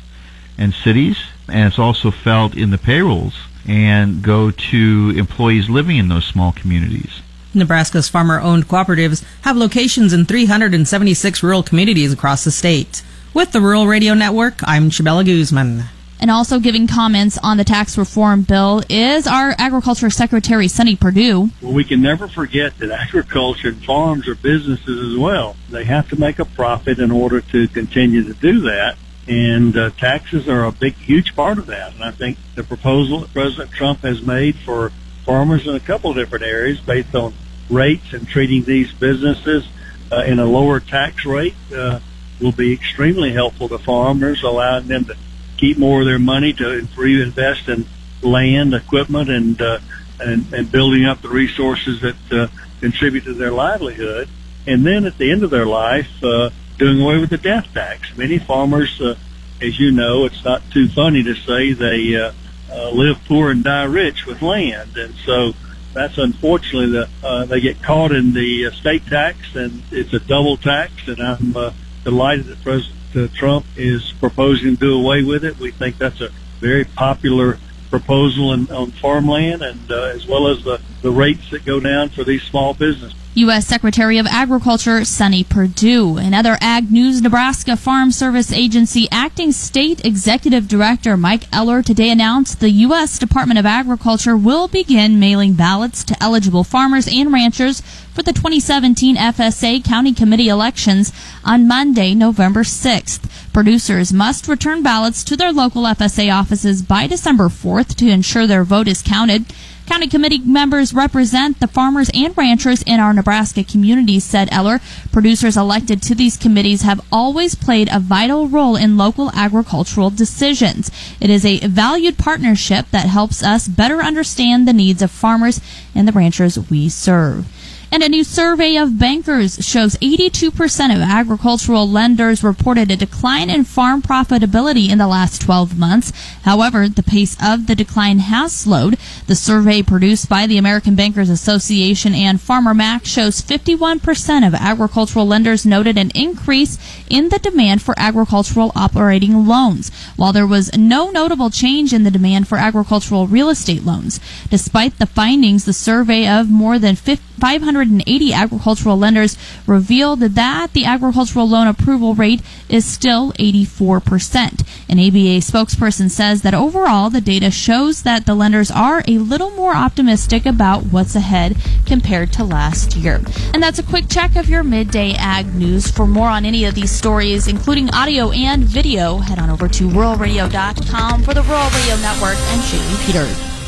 and 0.58 0.74
cities, 0.74 1.18
and 1.48 1.68
it's 1.68 1.78
also 1.78 2.10
felt 2.10 2.56
in 2.56 2.70
the 2.70 2.78
payrolls 2.78 3.34
and 3.66 4.22
go 4.22 4.50
to 4.50 5.12
employees 5.16 5.70
living 5.70 5.96
in 5.96 6.08
those 6.08 6.24
small 6.24 6.52
communities. 6.52 7.22
Nebraska's 7.54 8.08
farmer 8.08 8.40
owned 8.40 8.66
cooperatives 8.66 9.24
have 9.42 9.56
locations 9.56 10.12
in 10.12 10.24
376 10.24 11.42
rural 11.42 11.62
communities 11.62 12.12
across 12.12 12.44
the 12.44 12.50
state. 12.50 13.02
With 13.34 13.52
the 13.52 13.60
Rural 13.60 13.86
Radio 13.86 14.14
Network, 14.14 14.60
I'm 14.64 14.90
Chabela 14.90 15.24
Guzman. 15.24 15.84
And 16.22 16.30
also 16.30 16.60
giving 16.60 16.86
comments 16.86 17.36
on 17.42 17.56
the 17.56 17.64
tax 17.64 17.98
reform 17.98 18.42
bill 18.42 18.84
is 18.88 19.26
our 19.26 19.56
Agriculture 19.58 20.08
Secretary 20.08 20.68
Sonny 20.68 20.94
Perdue. 20.94 21.50
Well, 21.60 21.72
we 21.72 21.82
can 21.82 22.00
never 22.00 22.28
forget 22.28 22.78
that 22.78 22.92
agriculture 22.92 23.70
and 23.70 23.84
farms 23.84 24.28
are 24.28 24.36
businesses 24.36 25.14
as 25.14 25.18
well. 25.18 25.56
They 25.68 25.82
have 25.82 26.08
to 26.10 26.20
make 26.20 26.38
a 26.38 26.44
profit 26.44 27.00
in 27.00 27.10
order 27.10 27.40
to 27.40 27.66
continue 27.66 28.22
to 28.22 28.34
do 28.34 28.60
that. 28.60 28.98
And 29.26 29.76
uh, 29.76 29.90
taxes 29.90 30.48
are 30.48 30.64
a 30.64 30.70
big, 30.70 30.94
huge 30.94 31.34
part 31.34 31.58
of 31.58 31.66
that. 31.66 31.92
And 31.92 32.04
I 32.04 32.12
think 32.12 32.38
the 32.54 32.62
proposal 32.62 33.22
that 33.22 33.32
President 33.32 33.72
Trump 33.72 34.02
has 34.02 34.22
made 34.22 34.54
for 34.54 34.92
farmers 35.26 35.66
in 35.66 35.74
a 35.74 35.80
couple 35.80 36.10
of 36.10 36.16
different 36.16 36.44
areas 36.44 36.78
based 36.78 37.16
on 37.16 37.34
rates 37.68 38.12
and 38.12 38.28
treating 38.28 38.62
these 38.62 38.92
businesses 38.92 39.66
uh, 40.12 40.22
in 40.22 40.38
a 40.38 40.46
lower 40.46 40.78
tax 40.78 41.24
rate 41.24 41.56
uh, 41.74 41.98
will 42.40 42.52
be 42.52 42.72
extremely 42.72 43.32
helpful 43.32 43.68
to 43.68 43.78
farmers, 43.78 44.44
allowing 44.44 44.86
them 44.86 45.04
to 45.06 45.16
keep 45.62 45.78
more 45.78 46.00
of 46.00 46.06
their 46.06 46.18
money 46.18 46.52
to 46.52 46.88
reinvest 46.96 47.68
in 47.68 47.86
land, 48.20 48.74
equipment, 48.74 49.30
and 49.30 49.62
uh, 49.62 49.78
and, 50.18 50.52
and 50.52 50.70
building 50.72 51.06
up 51.06 51.22
the 51.22 51.28
resources 51.28 52.00
that 52.00 52.32
uh, 52.32 52.48
contribute 52.80 53.24
to 53.24 53.32
their 53.32 53.52
livelihood. 53.52 54.28
And 54.66 54.84
then 54.84 55.04
at 55.04 55.18
the 55.18 55.30
end 55.30 55.44
of 55.44 55.50
their 55.50 55.66
life, 55.66 56.10
uh, 56.22 56.50
doing 56.78 57.00
away 57.00 57.18
with 57.18 57.30
the 57.30 57.38
death 57.38 57.72
tax. 57.72 58.16
Many 58.16 58.38
farmers, 58.38 59.00
uh, 59.00 59.14
as 59.60 59.78
you 59.78 59.92
know, 59.92 60.24
it's 60.24 60.44
not 60.44 60.62
too 60.72 60.88
funny 60.88 61.22
to 61.22 61.34
say 61.34 61.72
they 61.72 62.16
uh, 62.16 62.32
uh, 62.70 62.90
live 62.90 63.18
poor 63.26 63.52
and 63.52 63.62
die 63.62 63.84
rich 63.84 64.26
with 64.26 64.42
land, 64.42 64.96
and 64.96 65.14
so 65.24 65.52
that's 65.92 66.18
unfortunately 66.18 66.90
the 66.90 67.08
uh, 67.22 67.44
they 67.44 67.60
get 67.60 67.80
caught 67.82 68.10
in 68.10 68.32
the 68.32 68.66
uh, 68.66 68.70
state 68.72 69.06
tax, 69.06 69.54
and 69.54 69.82
it's 69.92 70.12
a 70.12 70.18
double 70.18 70.56
tax. 70.56 70.92
And 71.06 71.20
I'm 71.20 71.56
uh, 71.56 71.72
delighted 72.02 72.46
that 72.46 72.62
President 72.64 72.91
uh, 73.16 73.28
Trump 73.34 73.66
is 73.76 74.12
proposing 74.20 74.76
to 74.76 74.76
do 74.76 74.98
away 74.98 75.22
with 75.22 75.44
it. 75.44 75.58
We 75.58 75.70
think 75.70 75.98
that's 75.98 76.20
a 76.20 76.30
very 76.60 76.84
popular 76.84 77.58
proposal 77.90 78.52
in, 78.52 78.70
on 78.70 78.90
farmland, 78.92 79.62
and 79.62 79.90
uh, 79.90 80.12
as 80.14 80.26
well 80.26 80.48
as 80.48 80.64
the 80.64 80.80
the 81.02 81.10
rates 81.10 81.50
that 81.50 81.64
go 81.64 81.80
down 81.80 82.08
for 82.08 82.24
these 82.24 82.42
small 82.42 82.74
businesses. 82.74 83.18
U.S. 83.34 83.66
Secretary 83.66 84.18
of 84.18 84.26
Agriculture 84.26 85.06
Sonny 85.06 85.42
Perdue. 85.42 86.18
In 86.18 86.34
other 86.34 86.58
Ag 86.60 86.92
News, 86.92 87.22
Nebraska 87.22 87.78
Farm 87.78 88.12
Service 88.12 88.52
Agency 88.52 89.08
Acting 89.10 89.52
State 89.52 90.04
Executive 90.04 90.68
Director 90.68 91.16
Mike 91.16 91.44
Eller 91.50 91.82
today 91.82 92.10
announced 92.10 92.60
the 92.60 92.68
U.S. 92.68 93.18
Department 93.18 93.58
of 93.58 93.64
Agriculture 93.64 94.36
will 94.36 94.68
begin 94.68 95.18
mailing 95.18 95.54
ballots 95.54 96.04
to 96.04 96.22
eligible 96.22 96.62
farmers 96.62 97.08
and 97.08 97.32
ranchers 97.32 97.80
for 98.12 98.22
the 98.22 98.34
2017 98.34 99.16
FSA 99.16 99.82
County 99.82 100.12
Committee 100.12 100.48
elections 100.48 101.10
on 101.42 101.66
Monday, 101.66 102.14
November 102.14 102.64
6th. 102.64 103.30
Producers 103.54 104.12
must 104.12 104.46
return 104.46 104.82
ballots 104.82 105.24
to 105.24 105.38
their 105.38 105.52
local 105.52 105.84
FSA 105.84 106.30
offices 106.30 106.82
by 106.82 107.06
December 107.06 107.48
4th 107.48 107.94
to 107.96 108.10
ensure 108.10 108.46
their 108.46 108.62
vote 108.64 108.88
is 108.88 109.00
counted. 109.00 109.46
County 109.92 110.08
committee 110.08 110.38
members 110.38 110.94
represent 110.94 111.60
the 111.60 111.66
farmers 111.66 112.10
and 112.14 112.34
ranchers 112.34 112.80
in 112.80 112.98
our 112.98 113.12
Nebraska 113.12 113.62
communities, 113.62 114.24
said 114.24 114.48
Eller. 114.50 114.80
Producers 115.12 115.54
elected 115.54 116.00
to 116.00 116.14
these 116.14 116.38
committees 116.38 116.80
have 116.80 117.02
always 117.12 117.54
played 117.54 117.90
a 117.92 118.00
vital 118.00 118.48
role 118.48 118.74
in 118.74 118.96
local 118.96 119.30
agricultural 119.32 120.08
decisions. 120.08 120.90
It 121.20 121.28
is 121.28 121.44
a 121.44 121.58
valued 121.66 122.16
partnership 122.16 122.86
that 122.90 123.04
helps 123.04 123.42
us 123.42 123.68
better 123.68 124.00
understand 124.00 124.66
the 124.66 124.72
needs 124.72 125.02
of 125.02 125.10
farmers 125.10 125.60
and 125.94 126.08
the 126.08 126.12
ranchers 126.12 126.58
we 126.70 126.88
serve. 126.88 127.46
And 127.92 128.02
a 128.02 128.08
new 128.08 128.24
survey 128.24 128.78
of 128.78 128.98
bankers 128.98 129.62
shows 129.62 129.96
82% 129.96 130.96
of 130.96 131.02
agricultural 131.02 131.86
lenders 131.86 132.42
reported 132.42 132.90
a 132.90 132.96
decline 132.96 133.50
in 133.50 133.64
farm 133.64 134.00
profitability 134.00 134.88
in 134.88 134.96
the 134.96 135.06
last 135.06 135.42
12 135.42 135.78
months. 135.78 136.10
However, 136.44 136.88
the 136.88 137.02
pace 137.02 137.36
of 137.44 137.66
the 137.66 137.74
decline 137.74 138.20
has 138.20 138.54
slowed. 138.54 138.96
The 139.26 139.34
survey 139.34 139.82
produced 139.82 140.30
by 140.30 140.46
the 140.46 140.56
American 140.56 140.94
Bankers 140.94 141.28
Association 141.28 142.14
and 142.14 142.40
Farmer 142.40 142.72
Mac 142.72 143.04
shows 143.04 143.42
51% 143.42 144.46
of 144.46 144.54
agricultural 144.54 145.26
lenders 145.26 145.66
noted 145.66 145.98
an 145.98 146.12
increase 146.14 146.78
in 147.10 147.28
the 147.28 147.40
demand 147.40 147.82
for 147.82 147.94
agricultural 147.98 148.72
operating 148.74 149.46
loans, 149.46 149.90
while 150.16 150.32
there 150.32 150.46
was 150.46 150.74
no 150.78 151.10
notable 151.10 151.50
change 151.50 151.92
in 151.92 152.04
the 152.04 152.10
demand 152.10 152.48
for 152.48 152.56
agricultural 152.56 153.26
real 153.26 153.50
estate 153.50 153.84
loans. 153.84 154.18
Despite 154.48 154.98
the 154.98 155.04
findings, 155.04 155.66
the 155.66 155.74
survey 155.74 156.26
of 156.26 156.48
more 156.48 156.78
than 156.78 156.96
500 156.96 157.31
180 157.42 158.32
agricultural 158.32 158.96
lenders 158.96 159.36
revealed 159.66 160.20
that 160.20 160.72
the 160.72 160.84
agricultural 160.84 161.48
loan 161.48 161.66
approval 161.66 162.14
rate 162.14 162.40
is 162.68 162.84
still 162.84 163.32
84%. 163.32 164.66
An 164.88 164.98
ABA 164.98 165.40
spokesperson 165.42 166.10
says 166.10 166.42
that 166.42 166.54
overall 166.54 167.10
the 167.10 167.20
data 167.20 167.50
shows 167.50 168.02
that 168.02 168.26
the 168.26 168.34
lenders 168.34 168.70
are 168.70 169.02
a 169.08 169.18
little 169.18 169.50
more 169.50 169.74
optimistic 169.74 170.46
about 170.46 170.84
what's 170.84 171.14
ahead 171.14 171.56
compared 171.86 172.32
to 172.34 172.44
last 172.44 172.96
year. 172.96 173.20
And 173.52 173.62
that's 173.62 173.78
a 173.78 173.82
quick 173.82 174.08
check 174.08 174.36
of 174.36 174.48
your 174.48 174.62
midday 174.62 175.12
ag 175.14 175.54
news. 175.54 175.90
For 175.90 176.06
more 176.06 176.28
on 176.28 176.44
any 176.44 176.64
of 176.64 176.74
these 176.74 176.90
stories, 176.90 177.48
including 177.48 177.92
audio 177.92 178.30
and 178.30 178.64
video, 178.64 179.18
head 179.18 179.38
on 179.38 179.50
over 179.50 179.68
to 179.68 179.88
ruralradio.com 179.88 181.22
for 181.22 181.34
the 181.34 181.42
Rural 181.42 181.70
Radio 181.70 181.96
Network 181.96 182.36
and 182.36 182.62
Shaylee 182.62 183.06
Peters. 183.06 183.61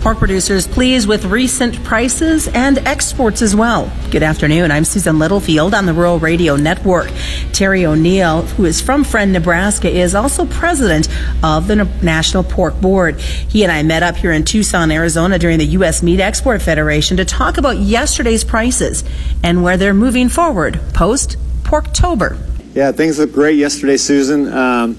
Pork 0.00 0.18
producers 0.18 0.66
pleased 0.66 1.06
with 1.06 1.24
recent 1.26 1.82
prices 1.84 2.48
and 2.48 2.78
exports 2.86 3.42
as 3.42 3.54
well. 3.54 3.92
Good 4.10 4.22
afternoon. 4.22 4.70
I'm 4.70 4.84
Susan 4.84 5.18
Littlefield 5.18 5.74
on 5.74 5.86
the 5.86 5.92
Rural 5.92 6.18
Radio 6.18 6.56
Network. 6.56 7.10
Terry 7.52 7.84
O'Neel, 7.84 8.42
who 8.42 8.64
is 8.64 8.80
from 8.80 9.04
Friend, 9.04 9.32
Nebraska, 9.32 9.90
is 9.90 10.14
also 10.14 10.46
president 10.46 11.08
of 11.42 11.66
the 11.66 11.84
National 12.00 12.42
Pork 12.42 12.80
Board. 12.80 13.20
He 13.20 13.64
and 13.64 13.70
I 13.70 13.82
met 13.82 14.02
up 14.02 14.16
here 14.16 14.32
in 14.32 14.44
Tucson, 14.44 14.90
Arizona 14.90 15.38
during 15.38 15.58
the 15.58 15.66
U.S. 15.66 16.02
Meat 16.02 16.20
Export 16.20 16.62
Federation 16.62 17.16
to 17.18 17.24
talk 17.24 17.58
about 17.58 17.76
yesterday's 17.76 18.44
prices 18.44 19.04
and 19.44 19.62
where 19.62 19.76
they're 19.76 19.92
moving 19.92 20.28
forward 20.28 20.80
post 20.94 21.36
Porktober. 21.64 22.38
Yeah, 22.74 22.92
things 22.92 23.18
look 23.18 23.32
great 23.32 23.56
yesterday, 23.56 23.96
Susan. 23.96 24.50
Um, 24.52 24.96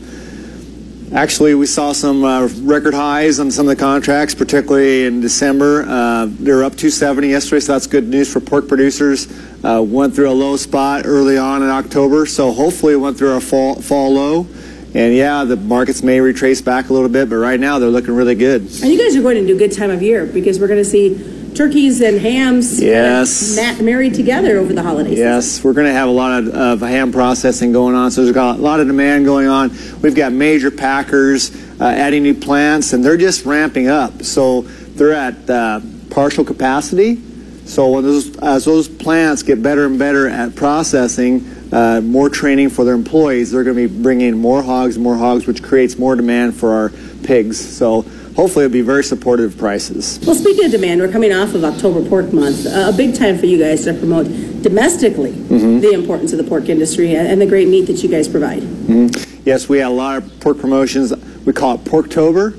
Actually, 1.14 1.56
we 1.56 1.66
saw 1.66 1.92
some 1.92 2.24
uh, 2.24 2.48
record 2.62 2.94
highs 2.94 3.40
on 3.40 3.50
some 3.50 3.68
of 3.68 3.76
the 3.76 3.82
contracts, 3.82 4.36
particularly 4.36 5.06
in 5.06 5.22
December. 5.22 5.84
Uh, 5.88 6.28
they 6.28 6.52
were 6.52 6.64
up 6.64 6.74
270 6.74 7.30
yesterday, 7.30 7.60
so 7.60 7.74
that's 7.74 7.88
good 7.88 8.08
news 8.08 8.32
for 8.32 8.40
pork 8.40 8.68
producers. 8.68 9.28
Uh, 9.64 9.82
went 9.82 10.14
through 10.14 10.30
a 10.30 10.34
low 10.34 10.56
spot 10.56 11.08
early 11.08 11.36
on 11.36 11.64
in 11.64 11.70
October, 11.70 12.28
so 12.28 12.52
hopefully 12.52 12.94
it 12.94 12.98
went 12.98 13.18
through 13.18 13.34
our 13.34 13.42
fall, 13.42 13.82
fall 13.82 14.14
low. 14.14 14.46
And 14.94 15.16
yeah, 15.16 15.46
the 15.46 15.56
markets 15.56 16.04
may 16.04 16.20
retrace 16.20 16.62
back 16.62 16.90
a 16.90 16.94
little 16.94 17.10
bit, 17.10 17.28
but 17.28 17.38
right 17.38 17.60
now 17.60 17.80
they're 17.80 17.90
looking 17.90 18.14
really 18.14 18.36
good. 18.36 18.62
And 18.62 18.92
you 18.92 18.98
guys 19.00 19.16
are 19.16 19.24
going 19.24 19.38
into 19.38 19.56
a 19.56 19.58
good 19.58 19.72
time 19.72 19.90
of 19.90 20.04
year 20.04 20.28
because 20.28 20.60
we're 20.60 20.68
going 20.68 20.84
to 20.84 20.90
see 20.90 21.16
turkeys 21.56 22.02
and 22.02 22.20
hams 22.20 22.82
yes. 22.82 23.58
married 23.82 24.14
together 24.14 24.58
over 24.58 24.74
the 24.74 24.84
holidays. 24.84 25.18
Yes, 25.18 25.64
we're 25.64 25.74
going 25.74 25.88
to 25.88 25.94
have 25.94 26.10
a 26.10 26.12
lot 26.12 26.44
of, 26.44 26.50
of, 26.50 26.82
ham 26.82 27.12
processing 27.12 27.72
going 27.72 27.96
on. 27.96 28.12
So 28.12 28.24
there's 28.24 28.34
got 28.34 28.58
a 28.58 28.62
lot 28.62 28.80
of 28.80 28.88
demand 28.88 29.26
going 29.26 29.48
on. 29.48 29.72
We've 30.02 30.16
got 30.16 30.32
major 30.32 30.72
packers 30.72 31.56
uh, 31.80 31.86
adding 31.86 32.24
new 32.24 32.34
plants, 32.34 32.94
and 32.94 33.04
they're 33.04 33.18
just 33.18 33.46
ramping 33.46 33.88
up. 33.88 34.24
So 34.24 34.62
they're 34.62 35.14
at 35.14 35.50
uh, 35.50 35.82
partial 36.10 36.44
capacity. 36.44 37.22
So 37.66 38.02
those, 38.02 38.36
as 38.40 38.66
those 38.66 38.88
plants 38.88 39.44
get 39.44 39.62
better 39.62 39.86
and 39.86 40.00
better 40.00 40.28
at 40.28 40.56
processing, 40.56 41.46
uh, 41.72 42.02
more 42.02 42.30
training 42.30 42.70
for 42.70 42.84
their 42.84 42.96
employees, 42.96 43.52
they're 43.52 43.64
going 43.64 43.76
to 43.76 43.88
be 43.88 44.02
bringing 44.02 44.36
more 44.38 44.64
hogs, 44.64 44.98
more 44.98 45.16
hogs, 45.16 45.46
which 45.46 45.62
creates 45.62 45.98
more 45.98 46.16
demand 46.16 46.56
for 46.56 46.72
our 46.72 46.90
pigs. 47.24 47.60
So 47.60 48.06
hopefully 48.40 48.64
it'll 48.64 48.72
be 48.72 48.80
very 48.80 49.04
supportive 49.04 49.52
of 49.52 49.60
prices. 49.60 50.18
Well, 50.26 50.34
speaking 50.34 50.64
of 50.64 50.72
demand, 50.72 51.02
we're 51.02 51.12
coming 51.12 51.34
off 51.34 51.54
of 51.56 51.66
October 51.66 52.08
Pork 52.08 52.32
Month, 52.32 52.66
a 52.68 52.94
big 52.96 53.14
time 53.14 53.38
for 53.38 53.48
you 53.48 53.60
guys 53.60 53.84
to 53.84 53.94
promote 53.94 54.28
domestically 54.64 55.34
mm-hmm. 55.34 55.82
the 55.82 55.92
importance 55.92 56.32
of 56.32 56.38
the 56.38 56.46
pork 56.46 56.70
industry 56.70 57.18
and 57.18 57.42
the 57.42 57.46
great 57.46 57.68
meat 57.68 57.88
that 57.88 58.02
you 58.02 58.08
guys 58.08 58.30
provide. 58.30 58.62
Mm-hmm. 58.62 59.42
Yes, 59.44 59.68
we 59.68 59.80
have 59.80 59.92
a 59.92 59.94
lot 59.94 60.24
of 60.24 60.40
pork 60.40 60.58
promotions. 60.58 61.14
We 61.46 61.52
call 61.52 61.76
it 61.76 61.84
Porktober, 61.84 62.54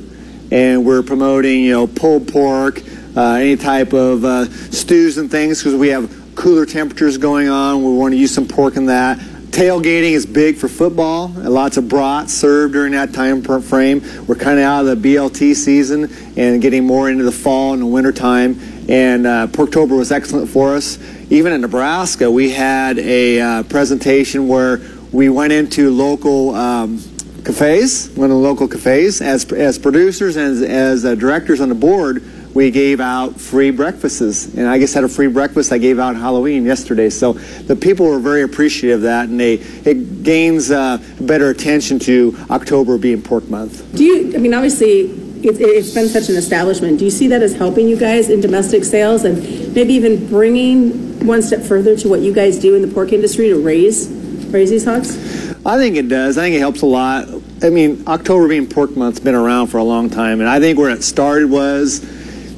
and 0.53 0.85
we're 0.85 1.03
promoting, 1.03 1.65
you 1.65 1.73
know, 1.73 1.87
pulled 1.87 2.29
pork, 2.29 2.83
uh, 3.17 3.37
any 3.37 3.57
type 3.57 3.95
of 3.95 4.23
uh, 4.23 4.51
stews 4.71 5.17
and 5.17 5.31
things 5.31 5.61
because 5.61 5.75
we 5.77 5.89
have 5.89 6.15
cooler 6.35 6.67
temperatures 6.67 7.17
going 7.17 7.49
on. 7.49 7.83
We 7.83 7.97
want 7.97 8.13
to 8.13 8.19
use 8.19 8.35
some 8.35 8.47
pork 8.47 8.77
in 8.77 8.85
that. 8.87 9.19
Tailgating 9.51 10.13
is 10.13 10.27
big 10.27 10.57
for 10.57 10.69
football. 10.69 11.27
Lots 11.29 11.77
of 11.77 11.89
brats 11.89 12.33
served 12.33 12.73
during 12.73 12.93
that 12.93 13.13
time 13.13 13.43
frame. 13.43 14.01
We're 14.29 14.37
kind 14.37 14.61
of 14.61 14.65
out 14.65 14.87
of 14.87 15.03
the 15.03 15.09
BLT 15.09 15.57
season 15.57 16.09
and 16.37 16.63
getting 16.63 16.87
more 16.87 17.11
into 17.11 17.25
the 17.25 17.33
fall 17.33 17.73
and 17.73 17.83
the 17.83 17.87
winter 17.87 18.13
time. 18.13 18.61
And 18.89 19.27
uh, 19.27 19.49
Porktober 19.49 19.99
was 19.99 20.13
excellent 20.13 20.51
for 20.51 20.75
us. 20.77 20.99
Even 21.31 21.53
in 21.53 21.63
Nebraska, 21.63 22.31
we 22.31 22.51
had 22.51 23.01
a 23.01 23.41
uh, 23.41 23.63
presentation 23.65 24.47
where 24.47 24.81
we 25.11 25.29
went 25.29 25.53
into 25.53 25.91
local 25.91 26.55
um, 26.55 27.03
cafes, 27.45 28.09
one 28.11 28.31
of 28.31 28.37
the 28.37 28.43
local 28.43 28.69
cafes, 28.69 29.21
as, 29.21 29.53
as 29.53 29.81
producers 29.81 30.37
and 30.37 30.47
as, 30.47 30.63
as 30.63 31.05
uh, 31.05 31.17
directors 31.17 31.61
on 31.61 31.71
the 31.71 31.75
board 31.75 32.23
we 32.55 32.71
gave 32.71 33.01
out 33.01 33.41
free 33.41 33.71
breakfasts. 33.71 34.55
And 34.55 34.69
I 34.69 34.79
just 34.79 34.95
had 34.95 35.05
a 35.05 35.09
free 35.09 35.29
breakfast 35.29 35.73
I 35.73 35.79
gave 35.79 35.99
out 35.99 36.17
Halloween 36.17 36.65
yesterday. 36.65 37.11
So 37.11 37.35
the 37.35 37.77
people 37.77 38.07
were 38.07 38.19
very 38.19 38.43
appreciative 38.43 39.01
of 39.01 39.03
that, 39.03 39.29
and 39.29 39.39
they 39.39 39.55
it 39.55 40.23
gains 40.23 40.71
uh, 40.71 40.99
better 41.21 41.51
attention 41.51 41.99
to 42.01 42.37
October 42.51 42.99
being 42.99 43.23
Pork 43.23 43.49
Month. 43.49 43.95
Do 43.95 44.05
you, 44.05 44.35
I 44.35 44.39
mean, 44.39 44.55
obviously, 44.55 45.11
it, 45.43 45.61
it's 45.61 45.95
been 45.95 46.09
such 46.09 46.29
an 46.29 46.37
establishment. 46.37 46.99
Do 46.99 47.05
you 47.05 47.11
see 47.11 47.29
that 47.29 47.43
as 47.43 47.55
helping 47.55 47.89
you 47.89 47.97
guys 47.97 48.31
in 48.31 48.41
domestic 48.41 48.85
sales 48.85 49.25
and 49.25 49.39
maybe 49.75 49.95
even 49.95 50.29
bringing 50.29 51.27
one 51.27 51.43
step 51.43 51.61
further 51.61 51.97
to 51.97 52.09
what 52.09 52.21
you 52.21 52.33
guys 52.33 52.59
do 52.59 52.75
in 52.75 52.83
the 52.83 52.93
pork 52.93 53.13
industry 53.13 53.49
to 53.49 53.63
raise, 53.63 54.09
raise 54.49 54.71
these 54.71 54.85
hogs? 54.85 55.17
I 55.65 55.77
think 55.77 55.97
it 55.97 56.09
does. 56.09 56.39
I 56.39 56.43
think 56.43 56.57
it 56.57 56.61
helps 56.61 56.83
a 56.83 56.87
lot. 56.87 57.29
I 57.63 57.71
mean, 57.71 58.05
October 58.07 58.49
being 58.49 58.67
pork 58.67 58.97
month's 58.97 59.21
been 59.21 59.35
around 59.35 59.69
for 59.69 59.79
a 59.79 59.85
long 59.85 60.09
time, 60.09 60.41
and 60.41 60.49
I 60.49 60.59
think 60.59 60.79
where 60.79 60.91
it 60.91 61.05
started 61.05 61.51
was 61.51 62.01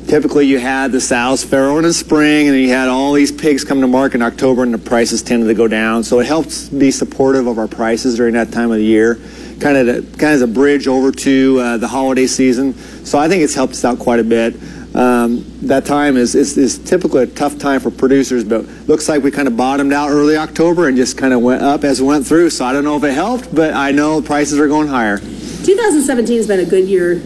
typically 0.06 0.46
you 0.46 0.58
had 0.58 0.92
the 0.92 1.00
sows 1.00 1.44
farrow 1.44 1.78
in 1.78 1.84
the 1.84 1.92
spring, 1.92 2.48
and 2.48 2.56
you 2.56 2.68
had 2.68 2.88
all 2.88 3.12
these 3.12 3.32
pigs 3.32 3.64
come 3.64 3.80
to 3.80 3.86
market 3.86 4.16
in 4.16 4.22
October, 4.22 4.62
and 4.62 4.74
the 4.74 4.78
prices 4.78 5.22
tended 5.22 5.48
to 5.48 5.54
go 5.54 5.68
down. 5.68 6.04
So 6.04 6.20
it 6.20 6.26
helps 6.26 6.68
be 6.68 6.90
supportive 6.90 7.46
of 7.46 7.58
our 7.58 7.68
prices 7.68 8.16
during 8.16 8.34
that 8.34 8.52
time 8.52 8.70
of 8.70 8.78
the 8.78 8.84
year, 8.84 9.18
kind 9.60 9.76
of 9.76 10.18
kind 10.18 10.34
of 10.34 10.42
a 10.42 10.52
bridge 10.52 10.86
over 10.86 11.12
to 11.12 11.58
uh, 11.60 11.76
the 11.78 11.88
holiday 11.88 12.26
season. 12.26 12.74
So 13.04 13.18
I 13.18 13.28
think 13.28 13.42
it's 13.42 13.54
helped 13.54 13.74
us 13.74 13.84
out 13.84 13.98
quite 13.98 14.20
a 14.20 14.24
bit. 14.24 14.54
Um, 14.94 15.46
that 15.62 15.86
time 15.86 16.18
is, 16.18 16.34
is, 16.34 16.58
is 16.58 16.78
typically 16.78 17.22
a 17.22 17.26
tough 17.26 17.58
time 17.58 17.80
for 17.80 17.90
producers, 17.90 18.44
but 18.44 18.66
looks 18.88 19.08
like 19.08 19.22
we 19.22 19.30
kind 19.30 19.48
of 19.48 19.56
bottomed 19.56 19.92
out 19.92 20.10
early 20.10 20.36
October 20.36 20.86
and 20.86 20.98
just 20.98 21.16
kind 21.16 21.32
of 21.32 21.40
went 21.40 21.62
up 21.62 21.82
as 21.82 22.02
we 22.02 22.08
went 22.08 22.26
through. 22.26 22.50
So 22.50 22.66
I 22.66 22.74
don't 22.74 22.84
know 22.84 22.98
if 22.98 23.04
it 23.04 23.12
helped, 23.12 23.54
but 23.54 23.72
I 23.72 23.90
know 23.92 24.20
prices 24.20 24.58
are 24.58 24.68
going 24.68 24.88
higher. 24.88 25.16
2017 25.18 26.36
has 26.36 26.46
been 26.46 26.60
a 26.60 26.66
good 26.66 26.86
year 26.86 27.22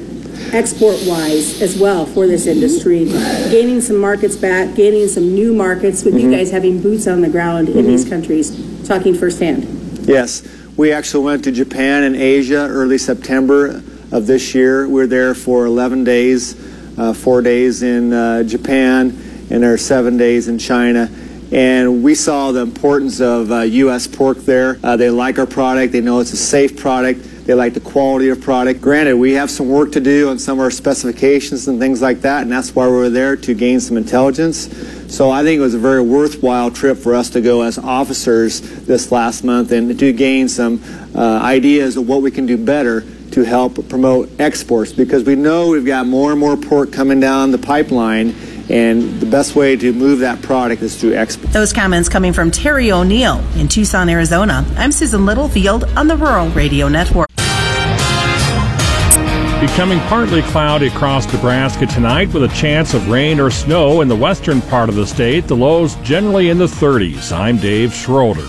export 0.52 0.96
wise 1.06 1.60
as 1.62 1.78
well 1.78 2.06
for 2.06 2.26
this 2.26 2.46
industry, 2.46 3.04
gaining 3.50 3.80
some 3.80 3.96
markets 3.96 4.36
back, 4.36 4.74
gaining 4.74 5.08
some 5.08 5.34
new 5.34 5.54
markets 5.54 6.04
with 6.04 6.18
you 6.18 6.30
guys 6.30 6.50
having 6.50 6.80
boots 6.80 7.06
on 7.06 7.20
the 7.20 7.28
ground 7.28 7.68
in 7.68 7.86
these 7.86 8.08
countries, 8.08 8.86
talking 8.86 9.14
firsthand. 9.14 9.64
Yes, 10.06 10.46
we 10.76 10.92
actually 10.92 11.24
went 11.24 11.44
to 11.44 11.52
Japan 11.52 12.04
and 12.04 12.16
Asia 12.16 12.68
early 12.68 12.98
September 12.98 13.82
of 14.12 14.26
this 14.26 14.54
year. 14.54 14.88
We're 14.88 15.06
there 15.06 15.34
for 15.34 15.66
11 15.66 16.04
days, 16.04 16.54
uh, 16.98 17.12
four 17.12 17.42
days 17.42 17.82
in 17.82 18.12
uh, 18.12 18.42
Japan, 18.44 19.10
and 19.50 19.62
there 19.62 19.72
are 19.72 19.78
seven 19.78 20.16
days 20.16 20.48
in 20.48 20.58
China. 20.58 21.10
And 21.52 22.02
we 22.02 22.14
saw 22.14 22.52
the 22.52 22.60
importance 22.60 23.20
of 23.20 23.52
uh, 23.52 23.60
U.S. 23.60 24.06
pork 24.06 24.38
there. 24.38 24.78
Uh, 24.82 24.96
they 24.96 25.10
like 25.10 25.38
our 25.38 25.46
product. 25.46 25.92
They 25.92 26.00
know 26.00 26.20
it's 26.20 26.32
a 26.32 26.36
safe 26.36 26.76
product. 26.76 27.24
They 27.46 27.54
like 27.54 27.74
the 27.74 27.80
quality 27.80 28.28
of 28.30 28.40
product. 28.40 28.80
Granted, 28.80 29.14
we 29.16 29.34
have 29.34 29.52
some 29.52 29.68
work 29.68 29.92
to 29.92 30.00
do 30.00 30.30
on 30.30 30.38
some 30.40 30.58
of 30.58 30.64
our 30.64 30.70
specifications 30.72 31.68
and 31.68 31.78
things 31.78 32.02
like 32.02 32.22
that, 32.22 32.42
and 32.42 32.50
that's 32.50 32.74
why 32.74 32.88
we 32.88 32.94
were 32.94 33.08
there 33.08 33.36
to 33.36 33.54
gain 33.54 33.78
some 33.78 33.96
intelligence. 33.96 34.68
So 35.06 35.30
I 35.30 35.44
think 35.44 35.58
it 35.58 35.62
was 35.62 35.74
a 35.74 35.78
very 35.78 36.02
worthwhile 36.02 36.72
trip 36.72 36.98
for 36.98 37.14
us 37.14 37.30
to 37.30 37.40
go 37.40 37.62
as 37.62 37.78
officers 37.78 38.60
this 38.86 39.12
last 39.12 39.44
month 39.44 39.70
and 39.70 39.96
to 39.96 40.12
gain 40.12 40.48
some 40.48 40.82
uh, 41.14 41.38
ideas 41.40 41.96
of 41.96 42.08
what 42.08 42.20
we 42.20 42.32
can 42.32 42.46
do 42.46 42.56
better 42.56 43.04
to 43.30 43.44
help 43.44 43.88
promote 43.88 44.28
exports 44.40 44.92
because 44.92 45.22
we 45.22 45.36
know 45.36 45.68
we've 45.68 45.86
got 45.86 46.04
more 46.04 46.32
and 46.32 46.40
more 46.40 46.56
pork 46.56 46.90
coming 46.90 47.20
down 47.20 47.52
the 47.52 47.58
pipeline 47.58 48.34
and 48.68 49.20
the 49.20 49.26
best 49.26 49.54
way 49.54 49.76
to 49.76 49.92
move 49.92 50.18
that 50.18 50.42
product 50.42 50.82
is 50.82 51.00
through 51.00 51.14
export. 51.14 51.52
Those 51.52 51.72
comments 51.72 52.08
coming 52.08 52.32
from 52.32 52.50
Terry 52.50 52.90
O'Neel 52.90 53.38
in 53.54 53.68
Tucson, 53.68 54.08
Arizona. 54.08 54.64
I'm 54.76 54.90
Susan 54.90 55.24
Littlefield 55.24 55.84
on 55.96 56.08
the 56.08 56.16
Rural 56.16 56.48
Radio 56.48 56.88
Network. 56.88 57.35
Becoming 59.60 60.00
partly 60.00 60.42
cloudy 60.42 60.88
across 60.88 61.32
Nebraska 61.32 61.86
tonight 61.86 62.30
with 62.34 62.44
a 62.44 62.54
chance 62.54 62.92
of 62.92 63.08
rain 63.08 63.40
or 63.40 63.50
snow 63.50 64.02
in 64.02 64.08
the 64.08 64.14
western 64.14 64.60
part 64.60 64.90
of 64.90 64.96
the 64.96 65.06
state. 65.06 65.46
The 65.46 65.56
lows 65.56 65.94
generally 65.96 66.50
in 66.50 66.58
the 66.58 66.66
30s. 66.66 67.32
I'm 67.32 67.56
Dave 67.56 67.94
Schroeder. 67.94 68.46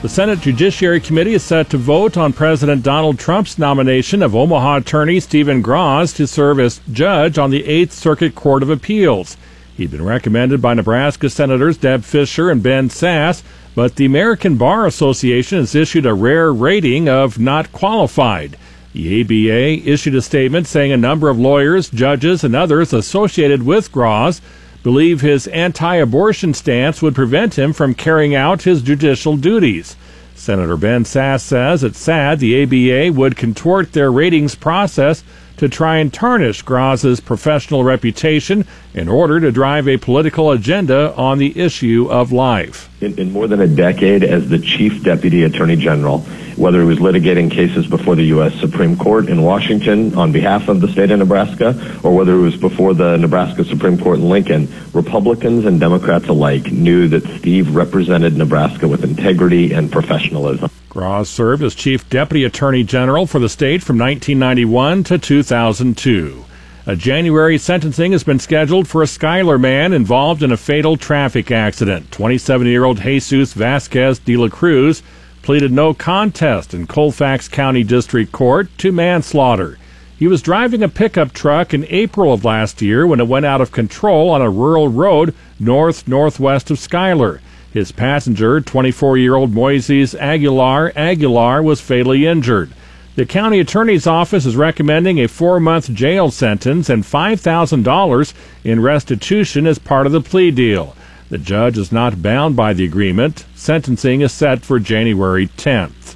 The 0.00 0.08
Senate 0.08 0.40
Judiciary 0.40 0.98
Committee 0.98 1.34
is 1.34 1.42
set 1.42 1.68
to 1.70 1.76
vote 1.76 2.16
on 2.16 2.32
President 2.32 2.82
Donald 2.82 3.18
Trump's 3.18 3.58
nomination 3.58 4.22
of 4.22 4.34
Omaha 4.34 4.78
attorney 4.78 5.20
Steven 5.20 5.62
Grasz 5.62 6.16
to 6.16 6.26
serve 6.26 6.58
as 6.58 6.80
judge 6.90 7.36
on 7.36 7.50
the 7.50 7.62
8th 7.64 7.92
Circuit 7.92 8.34
Court 8.34 8.62
of 8.62 8.70
Appeals. 8.70 9.36
He'd 9.76 9.90
been 9.90 10.06
recommended 10.06 10.62
by 10.62 10.72
Nebraska 10.72 11.28
Senators 11.28 11.76
Deb 11.76 12.02
Fischer 12.02 12.48
and 12.48 12.62
Ben 12.62 12.88
Sasse, 12.88 13.42
but 13.74 13.96
the 13.96 14.06
American 14.06 14.56
Bar 14.56 14.86
Association 14.86 15.58
has 15.58 15.74
issued 15.74 16.06
a 16.06 16.14
rare 16.14 16.50
rating 16.50 17.10
of 17.10 17.38
not 17.38 17.72
qualified. 17.72 18.56
The 18.96 19.20
ABA 19.20 19.86
issued 19.86 20.14
a 20.14 20.22
statement 20.22 20.66
saying 20.66 20.90
a 20.90 20.96
number 20.96 21.28
of 21.28 21.38
lawyers, 21.38 21.90
judges, 21.90 22.42
and 22.42 22.56
others 22.56 22.94
associated 22.94 23.62
with 23.62 23.92
Grasz 23.92 24.40
believe 24.82 25.20
his 25.20 25.46
anti 25.48 25.96
abortion 25.96 26.54
stance 26.54 27.02
would 27.02 27.14
prevent 27.14 27.58
him 27.58 27.74
from 27.74 27.92
carrying 27.92 28.34
out 28.34 28.62
his 28.62 28.80
judicial 28.80 29.36
duties. 29.36 29.96
Senator 30.34 30.78
Ben 30.78 31.04
Sasse 31.04 31.42
says 31.42 31.84
it's 31.84 31.98
sad 31.98 32.40
the 32.40 32.62
ABA 32.62 33.12
would 33.12 33.36
contort 33.36 33.92
their 33.92 34.10
ratings 34.10 34.54
process 34.54 35.22
to 35.58 35.68
try 35.68 35.98
and 35.98 36.12
tarnish 36.12 36.64
Grasz's 36.64 37.20
professional 37.20 37.84
reputation 37.84 38.66
in 38.94 39.08
order 39.08 39.40
to 39.40 39.50
drive 39.52 39.88
a 39.88 39.96
political 39.96 40.50
agenda 40.50 41.14
on 41.14 41.38
the 41.38 41.58
issue 41.58 42.08
of 42.10 42.32
life. 42.32 42.90
In, 43.02 43.18
in, 43.18 43.32
more 43.32 43.46
than 43.46 43.60
a 43.60 43.66
decade 43.66 44.24
as 44.24 44.48
the 44.48 44.58
Chief 44.58 45.02
Deputy 45.02 45.44
Attorney 45.44 45.76
General, 45.76 46.20
whether 46.56 46.80
he 46.80 46.86
was 46.86 46.98
litigating 46.98 47.50
cases 47.50 47.86
before 47.86 48.16
the 48.16 48.24
U.S. 48.24 48.54
Supreme 48.54 48.96
Court 48.96 49.28
in 49.28 49.42
Washington 49.42 50.14
on 50.14 50.32
behalf 50.32 50.68
of 50.68 50.80
the 50.80 50.88
state 50.88 51.10
of 51.10 51.18
Nebraska, 51.18 52.00
or 52.02 52.14
whether 52.14 52.34
it 52.34 52.40
was 52.40 52.56
before 52.56 52.94
the 52.94 53.16
Nebraska 53.18 53.64
Supreme 53.64 53.98
Court 53.98 54.18
in 54.18 54.28
Lincoln, 54.28 54.68
Republicans 54.92 55.66
and 55.66 55.78
Democrats 55.78 56.28
alike 56.28 56.72
knew 56.72 57.08
that 57.08 57.24
Steve 57.38 57.74
represented 57.74 58.36
Nebraska 58.36 58.88
with 58.88 59.04
integrity 59.04 59.72
and 59.72 59.92
professionalism. 59.92 60.70
Grasz 60.96 61.26
served 61.26 61.62
as 61.62 61.74
Chief 61.74 62.08
Deputy 62.08 62.42
Attorney 62.42 62.82
General 62.82 63.26
for 63.26 63.38
the 63.38 63.50
state 63.50 63.82
from 63.82 63.98
1991 63.98 65.04
to 65.04 65.18
2002. 65.18 66.42
A 66.86 66.96
January 66.96 67.58
sentencing 67.58 68.12
has 68.12 68.24
been 68.24 68.38
scheduled 68.38 68.88
for 68.88 69.02
a 69.02 69.06
Schuyler 69.06 69.58
man 69.58 69.92
involved 69.92 70.42
in 70.42 70.52
a 70.52 70.56
fatal 70.56 70.96
traffic 70.96 71.50
accident. 71.50 72.10
27 72.12 72.66
year 72.66 72.84
old 72.84 72.98
Jesus 72.98 73.52
Vasquez 73.52 74.18
de 74.20 74.38
la 74.38 74.48
Cruz 74.48 75.02
pleaded 75.42 75.70
no 75.70 75.92
contest 75.92 76.72
in 76.72 76.86
Colfax 76.86 77.46
County 77.46 77.84
District 77.84 78.32
Court 78.32 78.70
to 78.78 78.90
manslaughter. 78.90 79.76
He 80.18 80.26
was 80.26 80.40
driving 80.40 80.82
a 80.82 80.88
pickup 80.88 81.34
truck 81.34 81.74
in 81.74 81.84
April 81.90 82.32
of 82.32 82.42
last 82.42 82.80
year 82.80 83.06
when 83.06 83.20
it 83.20 83.28
went 83.28 83.44
out 83.44 83.60
of 83.60 83.70
control 83.70 84.30
on 84.30 84.40
a 84.40 84.48
rural 84.48 84.88
road 84.88 85.34
north 85.60 86.08
northwest 86.08 86.70
of 86.70 86.78
Schuyler. 86.78 87.42
His 87.76 87.92
passenger, 87.92 88.62
24 88.62 89.18
year 89.18 89.34
old 89.34 89.52
Moises 89.52 90.18
Aguilar 90.18 90.94
Aguilar, 90.96 91.62
was 91.62 91.78
fatally 91.78 92.24
injured. 92.24 92.72
The 93.16 93.26
county 93.26 93.60
attorney's 93.60 94.06
office 94.06 94.46
is 94.46 94.56
recommending 94.56 95.18
a 95.20 95.28
four 95.28 95.60
month 95.60 95.92
jail 95.92 96.30
sentence 96.30 96.88
and 96.88 97.04
$5,000 97.04 98.32
in 98.64 98.80
restitution 98.80 99.66
as 99.66 99.78
part 99.78 100.06
of 100.06 100.12
the 100.12 100.22
plea 100.22 100.50
deal. 100.50 100.96
The 101.28 101.36
judge 101.36 101.76
is 101.76 101.92
not 101.92 102.22
bound 102.22 102.56
by 102.56 102.72
the 102.72 102.86
agreement. 102.86 103.44
Sentencing 103.54 104.22
is 104.22 104.32
set 104.32 104.64
for 104.64 104.78
January 104.78 105.46
10th. 105.46 106.14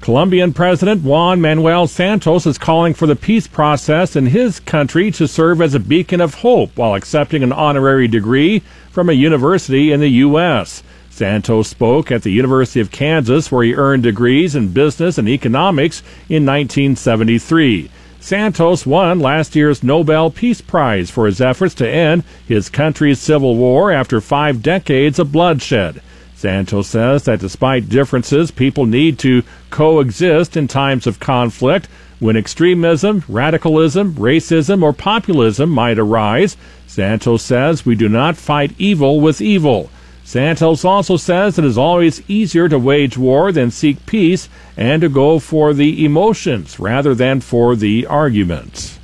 Colombian 0.00 0.54
President 0.54 1.02
Juan 1.02 1.38
Manuel 1.38 1.86
Santos 1.86 2.46
is 2.46 2.56
calling 2.56 2.94
for 2.94 3.06
the 3.06 3.16
peace 3.16 3.46
process 3.46 4.16
in 4.16 4.24
his 4.24 4.58
country 4.58 5.10
to 5.10 5.28
serve 5.28 5.60
as 5.60 5.74
a 5.74 5.80
beacon 5.80 6.22
of 6.22 6.36
hope 6.36 6.74
while 6.76 6.94
accepting 6.94 7.42
an 7.42 7.52
honorary 7.52 8.08
degree 8.08 8.62
from 8.98 9.10
a 9.10 9.12
university 9.12 9.92
in 9.92 10.00
the 10.00 10.08
U.S. 10.26 10.82
Santos 11.08 11.68
spoke 11.68 12.10
at 12.10 12.24
the 12.24 12.32
University 12.32 12.80
of 12.80 12.90
Kansas, 12.90 13.52
where 13.52 13.62
he 13.62 13.72
earned 13.72 14.02
degrees 14.02 14.56
in 14.56 14.72
business 14.72 15.18
and 15.18 15.28
economics 15.28 16.00
in 16.28 16.44
1973. 16.44 17.92
Santos 18.18 18.84
won 18.84 19.20
last 19.20 19.54
year's 19.54 19.84
Nobel 19.84 20.32
Peace 20.32 20.60
Prize 20.60 21.12
for 21.12 21.26
his 21.26 21.40
efforts 21.40 21.76
to 21.76 21.88
end 21.88 22.24
his 22.48 22.68
country's 22.68 23.20
civil 23.20 23.54
war 23.54 23.92
after 23.92 24.20
five 24.20 24.64
decades 24.64 25.20
of 25.20 25.30
bloodshed. 25.30 26.02
Santos 26.34 26.88
says 26.88 27.22
that 27.22 27.38
despite 27.38 27.88
differences, 27.88 28.50
people 28.50 28.84
need 28.84 29.16
to 29.20 29.44
coexist 29.70 30.56
in 30.56 30.66
times 30.66 31.06
of 31.06 31.20
conflict. 31.20 31.88
When 32.20 32.36
extremism, 32.36 33.22
radicalism, 33.28 34.14
racism, 34.14 34.82
or 34.82 34.92
populism 34.92 35.70
might 35.70 35.98
arise, 35.98 36.56
Santos 36.86 37.42
says 37.42 37.86
we 37.86 37.94
do 37.94 38.08
not 38.08 38.36
fight 38.36 38.72
evil 38.76 39.20
with 39.20 39.40
evil. 39.40 39.88
Santos 40.24 40.84
also 40.84 41.16
says 41.16 41.58
it 41.58 41.64
is 41.64 41.78
always 41.78 42.28
easier 42.28 42.68
to 42.68 42.78
wage 42.78 43.16
war 43.16 43.52
than 43.52 43.70
seek 43.70 44.04
peace 44.04 44.48
and 44.76 45.00
to 45.00 45.08
go 45.08 45.38
for 45.38 45.72
the 45.72 46.04
emotions 46.04 46.78
rather 46.78 47.14
than 47.14 47.40
for 47.40 47.76
the 47.76 48.04
arguments. 48.06 48.98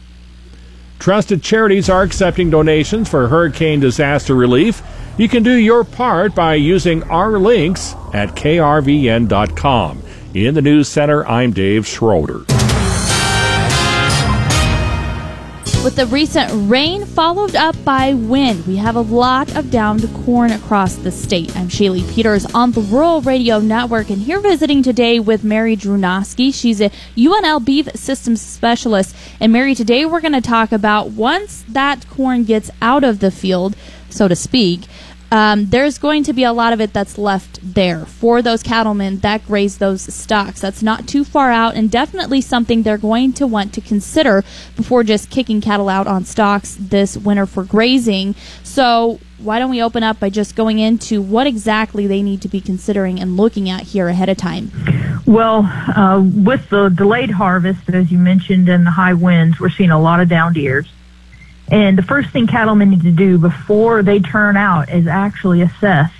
Trusted 0.98 1.42
charities 1.42 1.88
are 1.88 2.02
accepting 2.02 2.50
donations 2.50 3.08
for 3.08 3.28
hurricane 3.28 3.78
disaster 3.78 4.34
relief. 4.34 4.82
You 5.16 5.28
can 5.28 5.42
do 5.42 5.52
your 5.52 5.84
part 5.84 6.34
by 6.34 6.56
using 6.56 7.02
our 7.04 7.38
links 7.38 7.94
at 8.12 8.30
krvn.com. 8.30 10.02
In 10.34 10.54
the 10.54 10.62
News 10.62 10.88
Center, 10.88 11.24
I'm 11.26 11.52
Dave 11.52 11.86
Schroeder. 11.86 12.63
With 15.84 15.96
the 15.96 16.06
recent 16.06 16.50
rain 16.70 17.04
followed 17.04 17.54
up 17.54 17.76
by 17.84 18.14
wind, 18.14 18.66
we 18.66 18.76
have 18.76 18.96
a 18.96 19.02
lot 19.02 19.54
of 19.54 19.70
downed 19.70 20.08
corn 20.24 20.50
across 20.50 20.94
the 20.94 21.10
state. 21.10 21.54
I'm 21.54 21.68
Shaylee 21.68 22.10
Peters 22.10 22.46
on 22.54 22.72
the 22.72 22.80
Rural 22.80 23.20
Radio 23.20 23.58
Network, 23.58 24.08
and 24.08 24.22
here 24.22 24.40
visiting 24.40 24.82
today 24.82 25.20
with 25.20 25.44
Mary 25.44 25.76
Drewnoski. 25.76 26.54
She's 26.54 26.80
a 26.80 26.88
UNL 27.16 27.62
beef 27.62 27.90
systems 27.94 28.40
specialist. 28.40 29.14
And 29.38 29.52
Mary, 29.52 29.74
today 29.74 30.06
we're 30.06 30.22
going 30.22 30.32
to 30.32 30.40
talk 30.40 30.72
about 30.72 31.10
once 31.10 31.66
that 31.68 32.08
corn 32.08 32.44
gets 32.44 32.70
out 32.80 33.04
of 33.04 33.18
the 33.18 33.30
field, 33.30 33.76
so 34.08 34.26
to 34.26 34.34
speak, 34.34 34.84
um, 35.34 35.66
there's 35.66 35.98
going 35.98 36.22
to 36.22 36.32
be 36.32 36.44
a 36.44 36.52
lot 36.52 36.72
of 36.72 36.80
it 36.80 36.92
that's 36.92 37.18
left 37.18 37.58
there 37.60 38.06
for 38.06 38.40
those 38.40 38.62
cattlemen 38.62 39.18
that 39.18 39.44
graze 39.44 39.78
those 39.78 40.02
stalks. 40.14 40.60
That's 40.60 40.80
not 40.80 41.08
too 41.08 41.24
far 41.24 41.50
out 41.50 41.74
and 41.74 41.90
definitely 41.90 42.40
something 42.40 42.84
they're 42.84 42.96
going 42.96 43.32
to 43.32 43.46
want 43.48 43.74
to 43.74 43.80
consider 43.80 44.44
before 44.76 45.02
just 45.02 45.30
kicking 45.30 45.60
cattle 45.60 45.88
out 45.88 46.06
on 46.06 46.24
stalks 46.24 46.76
this 46.78 47.16
winter 47.16 47.46
for 47.46 47.64
grazing. 47.64 48.36
So, 48.62 49.18
why 49.38 49.58
don't 49.58 49.70
we 49.70 49.82
open 49.82 50.04
up 50.04 50.20
by 50.20 50.30
just 50.30 50.54
going 50.54 50.78
into 50.78 51.20
what 51.20 51.48
exactly 51.48 52.06
they 52.06 52.22
need 52.22 52.40
to 52.42 52.48
be 52.48 52.60
considering 52.60 53.18
and 53.18 53.36
looking 53.36 53.68
at 53.68 53.82
here 53.82 54.06
ahead 54.06 54.28
of 54.28 54.36
time? 54.36 54.70
Well, 55.26 55.64
uh, 55.96 56.22
with 56.22 56.68
the 56.68 56.90
delayed 56.90 57.32
harvest, 57.32 57.88
as 57.88 58.12
you 58.12 58.18
mentioned, 58.18 58.68
and 58.68 58.86
the 58.86 58.92
high 58.92 59.14
winds, 59.14 59.58
we're 59.58 59.70
seeing 59.70 59.90
a 59.90 60.00
lot 60.00 60.20
of 60.20 60.28
downed 60.28 60.56
ears. 60.56 60.86
And 61.70 61.96
the 61.96 62.02
first 62.02 62.30
thing 62.30 62.46
cattlemen 62.46 62.90
need 62.90 63.02
to 63.02 63.10
do 63.10 63.38
before 63.38 64.02
they 64.02 64.20
turn 64.20 64.56
out 64.56 64.90
is 64.90 65.06
actually 65.06 65.62
assess 65.62 66.10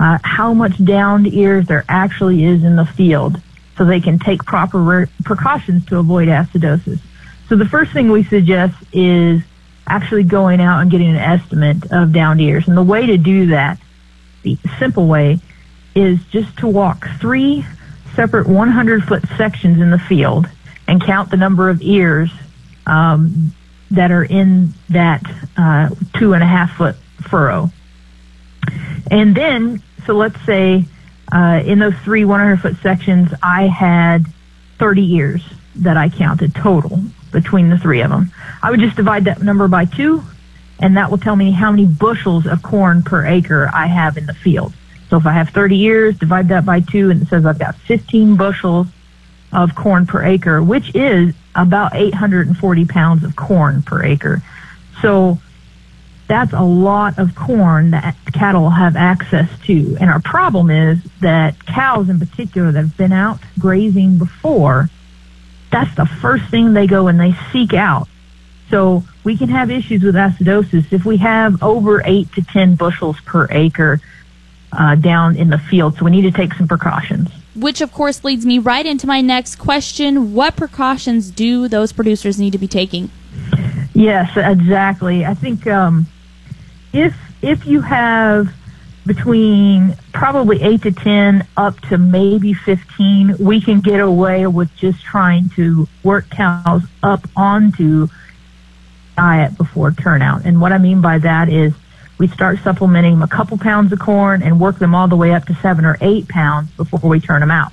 uh, 0.00 0.18
how 0.24 0.54
much 0.54 0.82
downed 0.82 1.32
ears 1.32 1.66
there 1.66 1.84
actually 1.88 2.44
is 2.44 2.64
in 2.64 2.76
the 2.76 2.86
field 2.86 3.40
so 3.76 3.84
they 3.84 4.00
can 4.00 4.18
take 4.18 4.44
proper 4.44 4.78
re- 4.78 5.06
precautions 5.24 5.84
to 5.86 5.98
avoid 5.98 6.28
acidosis. 6.28 7.00
So 7.48 7.56
the 7.56 7.66
first 7.66 7.92
thing 7.92 8.10
we 8.10 8.24
suggest 8.24 8.74
is 8.92 9.42
actually 9.86 10.24
going 10.24 10.60
out 10.60 10.80
and 10.80 10.90
getting 10.90 11.10
an 11.10 11.16
estimate 11.16 11.92
of 11.92 12.12
downed 12.12 12.40
ears. 12.40 12.66
And 12.66 12.76
the 12.76 12.82
way 12.82 13.06
to 13.06 13.18
do 13.18 13.46
that, 13.46 13.78
the 14.42 14.58
simple 14.78 15.06
way, 15.06 15.38
is 15.94 16.18
just 16.30 16.56
to 16.58 16.66
walk 16.66 17.06
three 17.20 17.64
separate 18.14 18.46
100 18.46 19.04
foot 19.04 19.24
sections 19.36 19.80
in 19.80 19.90
the 19.90 19.98
field 19.98 20.48
and 20.88 21.02
count 21.02 21.30
the 21.30 21.36
number 21.36 21.68
of 21.68 21.80
ears 21.82 22.30
um, 22.86 23.52
that 23.92 24.10
are 24.10 24.24
in 24.24 24.72
that 24.90 25.22
uh, 25.56 25.90
two 26.14 26.34
and 26.34 26.42
a 26.42 26.46
half 26.46 26.76
foot 26.76 26.96
furrow. 27.20 27.70
And 29.10 29.34
then, 29.34 29.82
so 30.06 30.14
let's 30.14 30.40
say 30.44 30.84
uh, 31.30 31.62
in 31.64 31.78
those 31.78 31.94
three 32.04 32.24
100 32.24 32.60
foot 32.60 32.76
sections, 32.82 33.32
I 33.42 33.66
had 33.66 34.26
30 34.78 35.14
ears 35.14 35.42
that 35.76 35.96
I 35.96 36.08
counted 36.08 36.54
total 36.54 37.02
between 37.30 37.70
the 37.70 37.78
three 37.78 38.00
of 38.00 38.10
them. 38.10 38.32
I 38.62 38.70
would 38.70 38.80
just 38.80 38.96
divide 38.96 39.24
that 39.24 39.42
number 39.42 39.68
by 39.68 39.84
two, 39.84 40.22
and 40.78 40.96
that 40.96 41.10
will 41.10 41.18
tell 41.18 41.36
me 41.36 41.50
how 41.50 41.70
many 41.70 41.86
bushels 41.86 42.46
of 42.46 42.62
corn 42.62 43.02
per 43.02 43.26
acre 43.26 43.70
I 43.72 43.86
have 43.86 44.16
in 44.16 44.26
the 44.26 44.34
field. 44.34 44.74
So 45.08 45.16
if 45.18 45.26
I 45.26 45.32
have 45.32 45.50
30 45.50 45.80
ears, 45.82 46.18
divide 46.18 46.48
that 46.48 46.64
by 46.64 46.80
two, 46.80 47.10
and 47.10 47.22
it 47.22 47.28
says 47.28 47.44
I've 47.44 47.58
got 47.58 47.76
15 47.76 48.36
bushels 48.36 48.86
of 49.52 49.74
corn 49.74 50.06
per 50.06 50.22
acre, 50.22 50.62
which 50.62 50.94
is 50.94 51.34
about 51.54 51.94
840 51.94 52.84
pounds 52.86 53.24
of 53.24 53.36
corn 53.36 53.82
per 53.82 54.02
acre. 54.02 54.42
So 55.00 55.38
that's 56.28 56.52
a 56.52 56.62
lot 56.62 57.18
of 57.18 57.34
corn 57.34 57.90
that 57.90 58.16
cattle 58.32 58.70
have 58.70 58.96
access 58.96 59.48
to. 59.66 59.96
And 60.00 60.08
our 60.08 60.20
problem 60.20 60.70
is 60.70 60.98
that 61.20 61.66
cows 61.66 62.08
in 62.08 62.18
particular 62.18 62.72
that 62.72 62.80
have 62.80 62.96
been 62.96 63.12
out 63.12 63.40
grazing 63.58 64.18
before, 64.18 64.88
that's 65.70 65.94
the 65.96 66.06
first 66.06 66.44
thing 66.50 66.72
they 66.72 66.86
go 66.86 67.08
and 67.08 67.20
they 67.20 67.34
seek 67.52 67.74
out. 67.74 68.08
So 68.70 69.04
we 69.24 69.36
can 69.36 69.50
have 69.50 69.70
issues 69.70 70.02
with 70.02 70.14
acidosis 70.14 70.90
if 70.92 71.04
we 71.04 71.18
have 71.18 71.62
over 71.62 72.02
8 72.02 72.32
to 72.32 72.42
10 72.42 72.76
bushels 72.76 73.20
per 73.20 73.46
acre 73.50 74.00
uh, 74.72 74.94
down 74.94 75.36
in 75.36 75.50
the 75.50 75.58
field. 75.58 75.98
So 75.98 76.06
we 76.06 76.10
need 76.10 76.22
to 76.22 76.30
take 76.30 76.54
some 76.54 76.66
precautions 76.66 77.28
which 77.54 77.80
of 77.80 77.92
course 77.92 78.24
leads 78.24 78.46
me 78.46 78.58
right 78.58 78.86
into 78.86 79.06
my 79.06 79.20
next 79.20 79.56
question. 79.56 80.34
What 80.34 80.56
precautions 80.56 81.30
do 81.30 81.68
those 81.68 81.92
producers 81.92 82.38
need 82.38 82.52
to 82.52 82.58
be 82.58 82.68
taking? 82.68 83.10
Yes, 83.94 84.36
exactly. 84.36 85.24
I 85.24 85.34
think 85.34 85.66
um, 85.66 86.06
if 86.92 87.14
if 87.42 87.66
you 87.66 87.80
have 87.82 88.54
between 89.04 89.96
probably 90.12 90.62
eight 90.62 90.82
to 90.82 90.92
ten 90.92 91.46
up 91.56 91.78
to 91.82 91.98
maybe 91.98 92.54
fifteen, 92.54 93.36
we 93.38 93.60
can 93.60 93.80
get 93.80 94.00
away 94.00 94.46
with 94.46 94.74
just 94.76 95.02
trying 95.02 95.50
to 95.50 95.88
work 96.02 96.30
cows 96.30 96.82
up 97.02 97.28
onto 97.36 98.08
diet 99.16 99.56
before 99.58 99.90
turnout. 99.90 100.44
And 100.44 100.60
what 100.60 100.72
I 100.72 100.78
mean 100.78 101.00
by 101.00 101.18
that 101.18 101.48
is 101.48 101.74
we 102.22 102.28
start 102.28 102.60
supplementing 102.62 103.14
them 103.14 103.22
a 103.22 103.26
couple 103.26 103.58
pounds 103.58 103.92
of 103.92 103.98
corn 103.98 104.44
and 104.44 104.60
work 104.60 104.78
them 104.78 104.94
all 104.94 105.08
the 105.08 105.16
way 105.16 105.34
up 105.34 105.44
to 105.44 105.54
seven 105.56 105.84
or 105.84 105.98
eight 106.00 106.28
pounds 106.28 106.70
before 106.76 107.10
we 107.10 107.18
turn 107.18 107.40
them 107.40 107.50
out. 107.50 107.72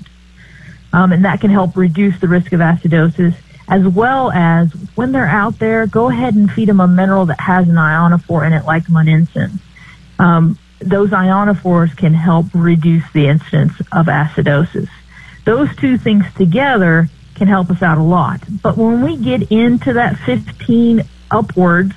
Um, 0.92 1.12
and 1.12 1.24
that 1.24 1.40
can 1.40 1.52
help 1.52 1.78
reduce 1.78 2.20
the 2.20 2.28
risk 2.28 2.52
of 2.52 2.60
acidosis 2.60 3.36
as 3.68 3.88
well 3.88 4.32
as 4.32 4.72
when 4.96 5.12
they're 5.12 5.28
out 5.28 5.60
there, 5.60 5.86
go 5.86 6.10
ahead 6.10 6.34
and 6.34 6.52
feed 6.52 6.68
them 6.68 6.80
a 6.80 6.88
mineral 6.88 7.28
that 7.28 7.40
has 7.40 7.70
an 7.70 7.76
ionophore 7.76 8.44
in 8.48 8.54
it 8.54 8.66
like 8.66 8.90
monensin. 8.90 9.60
Um, 10.18 10.58
those 10.80 11.12
ionophores 11.12 11.96
can 11.96 12.16
help 12.16 12.48
reduce 12.56 13.04
the 13.14 13.28
incidence 13.28 13.80
of 13.92 14.08
acidosis. 14.08 14.90
Those 15.46 15.74
two 15.76 16.00
things 16.00 16.26
together 16.36 17.08
can 17.36 17.48
help 17.48 17.70
us 17.70 17.84
out 17.84 18.00
a 18.00 18.04
lot. 18.04 18.42
But 18.64 18.78
when 18.78 19.04
we 19.04 19.16
get 19.16 19.52
into 19.52 19.94
that 19.94 20.18
15 20.18 21.04
upwards 21.30 21.94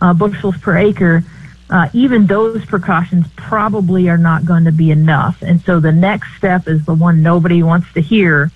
uh, 0.00 0.14
bushels 0.14 0.56
per 0.58 0.76
acre, 0.76 1.24
uh, 1.68 1.88
even 1.92 2.26
those 2.26 2.64
precautions 2.64 3.26
probably 3.34 4.08
are 4.08 4.18
not 4.18 4.44
going 4.44 4.64
to 4.64 4.72
be 4.72 4.90
enough. 4.90 5.42
And 5.42 5.60
so 5.62 5.80
the 5.80 5.92
next 5.92 6.36
step 6.36 6.68
is 6.68 6.84
the 6.84 6.94
one 6.94 7.22
nobody 7.22 7.62
wants 7.62 7.92
to 7.94 8.00
hear, 8.00 8.50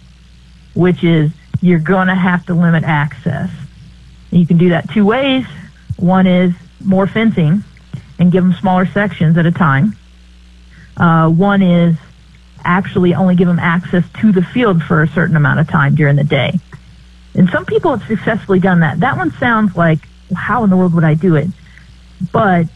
which 0.74 1.02
is 1.02 1.32
you're 1.60 1.80
going 1.80 2.06
to 2.06 2.14
have 2.14 2.46
to 2.46 2.54
limit 2.54 2.84
access. 2.84 3.50
And 4.30 4.40
you 4.40 4.46
can 4.46 4.58
do 4.58 4.70
that 4.70 4.90
two 4.90 5.04
ways. 5.04 5.44
One 5.96 6.26
is 6.26 6.54
more 6.80 7.06
fencing 7.06 7.64
and 8.18 8.30
give 8.30 8.44
them 8.44 8.54
smaller 8.54 8.86
sections 8.86 9.36
at 9.36 9.46
a 9.46 9.50
time. 9.50 9.96
Uh, 10.96 11.28
one 11.28 11.62
is 11.62 11.96
actually 12.64 13.14
only 13.14 13.34
give 13.34 13.48
them 13.48 13.58
access 13.58 14.04
to 14.20 14.32
the 14.32 14.42
field 14.42 14.82
for 14.82 15.02
a 15.02 15.08
certain 15.08 15.34
amount 15.34 15.58
of 15.58 15.68
time 15.68 15.94
during 15.94 16.16
the 16.16 16.24
day. 16.24 16.58
And 17.34 17.48
some 17.50 17.64
people 17.64 17.96
have 17.96 18.06
successfully 18.06 18.60
done 18.60 18.80
that. 18.80 19.00
That 19.00 19.16
one 19.16 19.32
sounds 19.32 19.76
like, 19.76 19.98
how 20.34 20.62
in 20.64 20.70
the 20.70 20.76
world 20.76 20.94
would 20.94 21.04
I 21.04 21.14
do 21.14 21.36
it? 21.36 21.48
But 22.32 22.66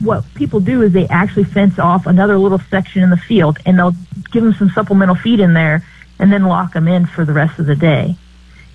what 0.00 0.24
people 0.34 0.60
do 0.60 0.82
is 0.82 0.92
they 0.92 1.06
actually 1.08 1.44
fence 1.44 1.78
off 1.78 2.06
another 2.06 2.38
little 2.38 2.60
section 2.70 3.02
in 3.02 3.10
the 3.10 3.16
field 3.16 3.58
and 3.64 3.78
they'll 3.78 3.94
give 4.30 4.42
them 4.42 4.54
some 4.54 4.70
supplemental 4.70 5.14
feed 5.14 5.40
in 5.40 5.54
there 5.54 5.84
and 6.18 6.32
then 6.32 6.44
lock 6.44 6.72
them 6.72 6.88
in 6.88 7.06
for 7.06 7.24
the 7.24 7.32
rest 7.32 7.58
of 7.58 7.66
the 7.66 7.76
day. 7.76 8.16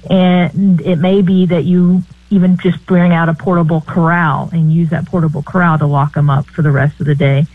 And 0.09 0.81
it 0.81 0.97
may 0.97 1.21
be 1.21 1.45
that 1.47 1.63
you 1.63 2.03
even 2.29 2.57
just 2.57 2.85
bring 2.85 3.11
out 3.11 3.29
a 3.29 3.33
portable 3.33 3.81
corral 3.81 4.49
and 4.51 4.73
use 4.73 4.89
that 4.89 5.05
portable 5.05 5.43
corral 5.43 5.77
to 5.77 5.85
lock 5.85 6.13
them 6.13 6.29
up 6.29 6.45
for 6.47 6.61
the 6.61 6.71
rest 6.71 6.99
of 6.99 7.05
the 7.05 7.15
day 7.15 7.45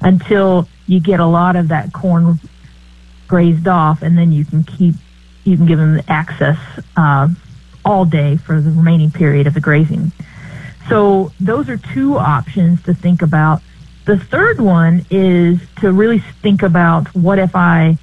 until 0.00 0.68
you 0.86 1.00
get 1.00 1.20
a 1.20 1.26
lot 1.26 1.56
of 1.56 1.68
that 1.68 1.92
corn 1.92 2.38
grazed 3.26 3.66
off 3.66 4.02
and 4.02 4.16
then 4.16 4.30
you 4.30 4.44
can 4.44 4.62
keep, 4.62 4.94
you 5.44 5.56
can 5.56 5.66
give 5.66 5.78
them 5.78 6.00
access, 6.06 6.58
uh, 6.96 7.28
all 7.84 8.04
day 8.04 8.36
for 8.36 8.60
the 8.60 8.70
remaining 8.70 9.10
period 9.10 9.46
of 9.46 9.54
the 9.54 9.60
grazing. 9.60 10.12
So 10.88 11.32
those 11.40 11.68
are 11.68 11.76
two 11.76 12.16
options 12.16 12.82
to 12.84 12.94
think 12.94 13.22
about. 13.22 13.62
The 14.04 14.18
third 14.18 14.60
one 14.60 15.04
is 15.10 15.58
to 15.80 15.90
really 15.92 16.20
think 16.20 16.62
about 16.62 17.12
what 17.14 17.38
if 17.38 17.56
I 17.56 17.98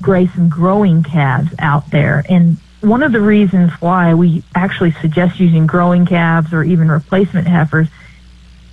graze 0.00 0.32
some 0.34 0.48
growing 0.48 1.02
calves 1.02 1.50
out 1.58 1.90
there. 1.90 2.24
And 2.28 2.56
one 2.80 3.02
of 3.02 3.12
the 3.12 3.20
reasons 3.20 3.72
why 3.80 4.14
we 4.14 4.42
actually 4.54 4.92
suggest 4.92 5.38
using 5.38 5.66
growing 5.66 6.06
calves 6.06 6.52
or 6.54 6.62
even 6.62 6.90
replacement 6.90 7.46
heifers 7.46 7.88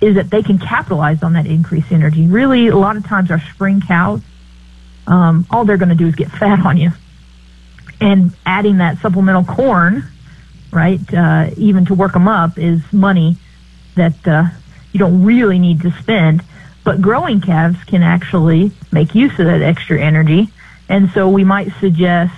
is 0.00 0.14
that 0.14 0.30
they 0.30 0.42
can 0.42 0.58
capitalize 0.58 1.22
on 1.22 1.34
that 1.34 1.46
increased 1.46 1.92
energy. 1.92 2.26
Really, 2.26 2.68
a 2.68 2.76
lot 2.76 2.96
of 2.96 3.04
times 3.04 3.30
our 3.30 3.40
spring 3.52 3.82
cows, 3.82 4.22
um, 5.06 5.46
all 5.50 5.64
they're 5.64 5.76
going 5.76 5.88
to 5.90 5.94
do 5.94 6.06
is 6.06 6.14
get 6.14 6.30
fat 6.30 6.64
on 6.64 6.78
you. 6.78 6.92
And 8.00 8.32
adding 8.46 8.78
that 8.78 8.98
supplemental 8.98 9.44
corn 9.44 10.04
right? 10.70 11.00
Uh, 11.12 11.50
even 11.56 11.86
to 11.86 11.94
work 11.94 12.12
them 12.12 12.28
up 12.28 12.58
is 12.58 12.80
money 12.92 13.36
that 13.94 14.26
uh, 14.26 14.44
you 14.92 14.98
don't 14.98 15.24
really 15.24 15.58
need 15.58 15.82
to 15.82 15.90
spend. 15.92 16.42
But 16.84 17.02
growing 17.02 17.40
calves 17.40 17.82
can 17.84 18.02
actually 18.02 18.72
make 18.90 19.14
use 19.14 19.38
of 19.38 19.46
that 19.46 19.62
extra 19.62 20.00
energy. 20.00 20.48
And 20.88 21.10
so 21.10 21.28
we 21.28 21.44
might 21.44 21.72
suggest 21.80 22.34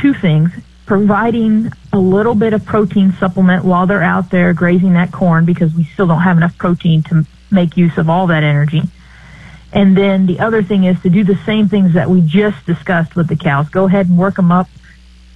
two 0.00 0.14
things. 0.14 0.50
Providing 0.86 1.70
a 1.92 1.98
little 1.98 2.34
bit 2.34 2.54
of 2.54 2.64
protein 2.64 3.12
supplement 3.12 3.64
while 3.64 3.86
they're 3.86 4.02
out 4.02 4.30
there 4.30 4.54
grazing 4.54 4.94
that 4.94 5.12
corn 5.12 5.44
because 5.44 5.74
we 5.74 5.84
still 5.84 6.06
don't 6.06 6.22
have 6.22 6.38
enough 6.38 6.56
protein 6.56 7.02
to 7.04 7.26
make 7.50 7.76
use 7.76 7.98
of 7.98 8.08
all 8.08 8.28
that 8.28 8.42
energy. 8.42 8.82
And 9.72 9.96
then 9.96 10.26
the 10.26 10.40
other 10.40 10.62
thing 10.62 10.84
is 10.84 10.98
to 11.02 11.10
do 11.10 11.24
the 11.24 11.38
same 11.44 11.68
things 11.68 11.92
that 11.92 12.08
we 12.08 12.22
just 12.22 12.64
discussed 12.64 13.16
with 13.16 13.28
the 13.28 13.36
cows. 13.36 13.68
Go 13.68 13.84
ahead 13.84 14.08
and 14.08 14.16
work 14.16 14.36
them 14.36 14.50
up 14.50 14.68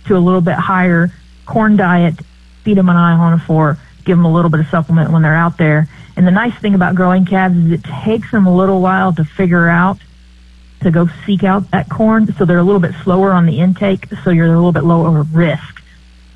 to 0.06 0.16
a 0.16 0.18
little 0.18 0.40
bit 0.40 0.54
higher 0.54 1.12
corn 1.46 1.76
diet 1.76 2.16
feed 2.64 2.76
them 2.76 2.88
an 2.88 2.96
ionophore, 2.96 3.78
give 4.04 4.16
them 4.16 4.24
a 4.24 4.32
little 4.32 4.50
bit 4.50 4.60
of 4.60 4.66
supplement 4.68 5.10
when 5.10 5.22
they're 5.22 5.34
out 5.34 5.58
there. 5.58 5.88
And 6.16 6.26
the 6.26 6.30
nice 6.30 6.54
thing 6.54 6.74
about 6.74 6.94
growing 6.94 7.24
calves 7.24 7.56
is 7.56 7.72
it 7.72 7.84
takes 8.04 8.30
them 8.30 8.46
a 8.46 8.54
little 8.54 8.80
while 8.80 9.12
to 9.14 9.24
figure 9.24 9.68
out 9.68 9.98
to 10.82 10.90
go 10.90 11.08
seek 11.24 11.44
out 11.44 11.70
that 11.70 11.88
corn, 11.88 12.32
so 12.34 12.44
they're 12.44 12.58
a 12.58 12.64
little 12.64 12.80
bit 12.80 12.94
slower 13.02 13.32
on 13.32 13.46
the 13.46 13.60
intake, 13.60 14.06
so 14.24 14.30
you're 14.30 14.46
a 14.46 14.56
little 14.56 14.72
bit 14.72 14.84
lower 14.84 15.22
risk 15.22 15.82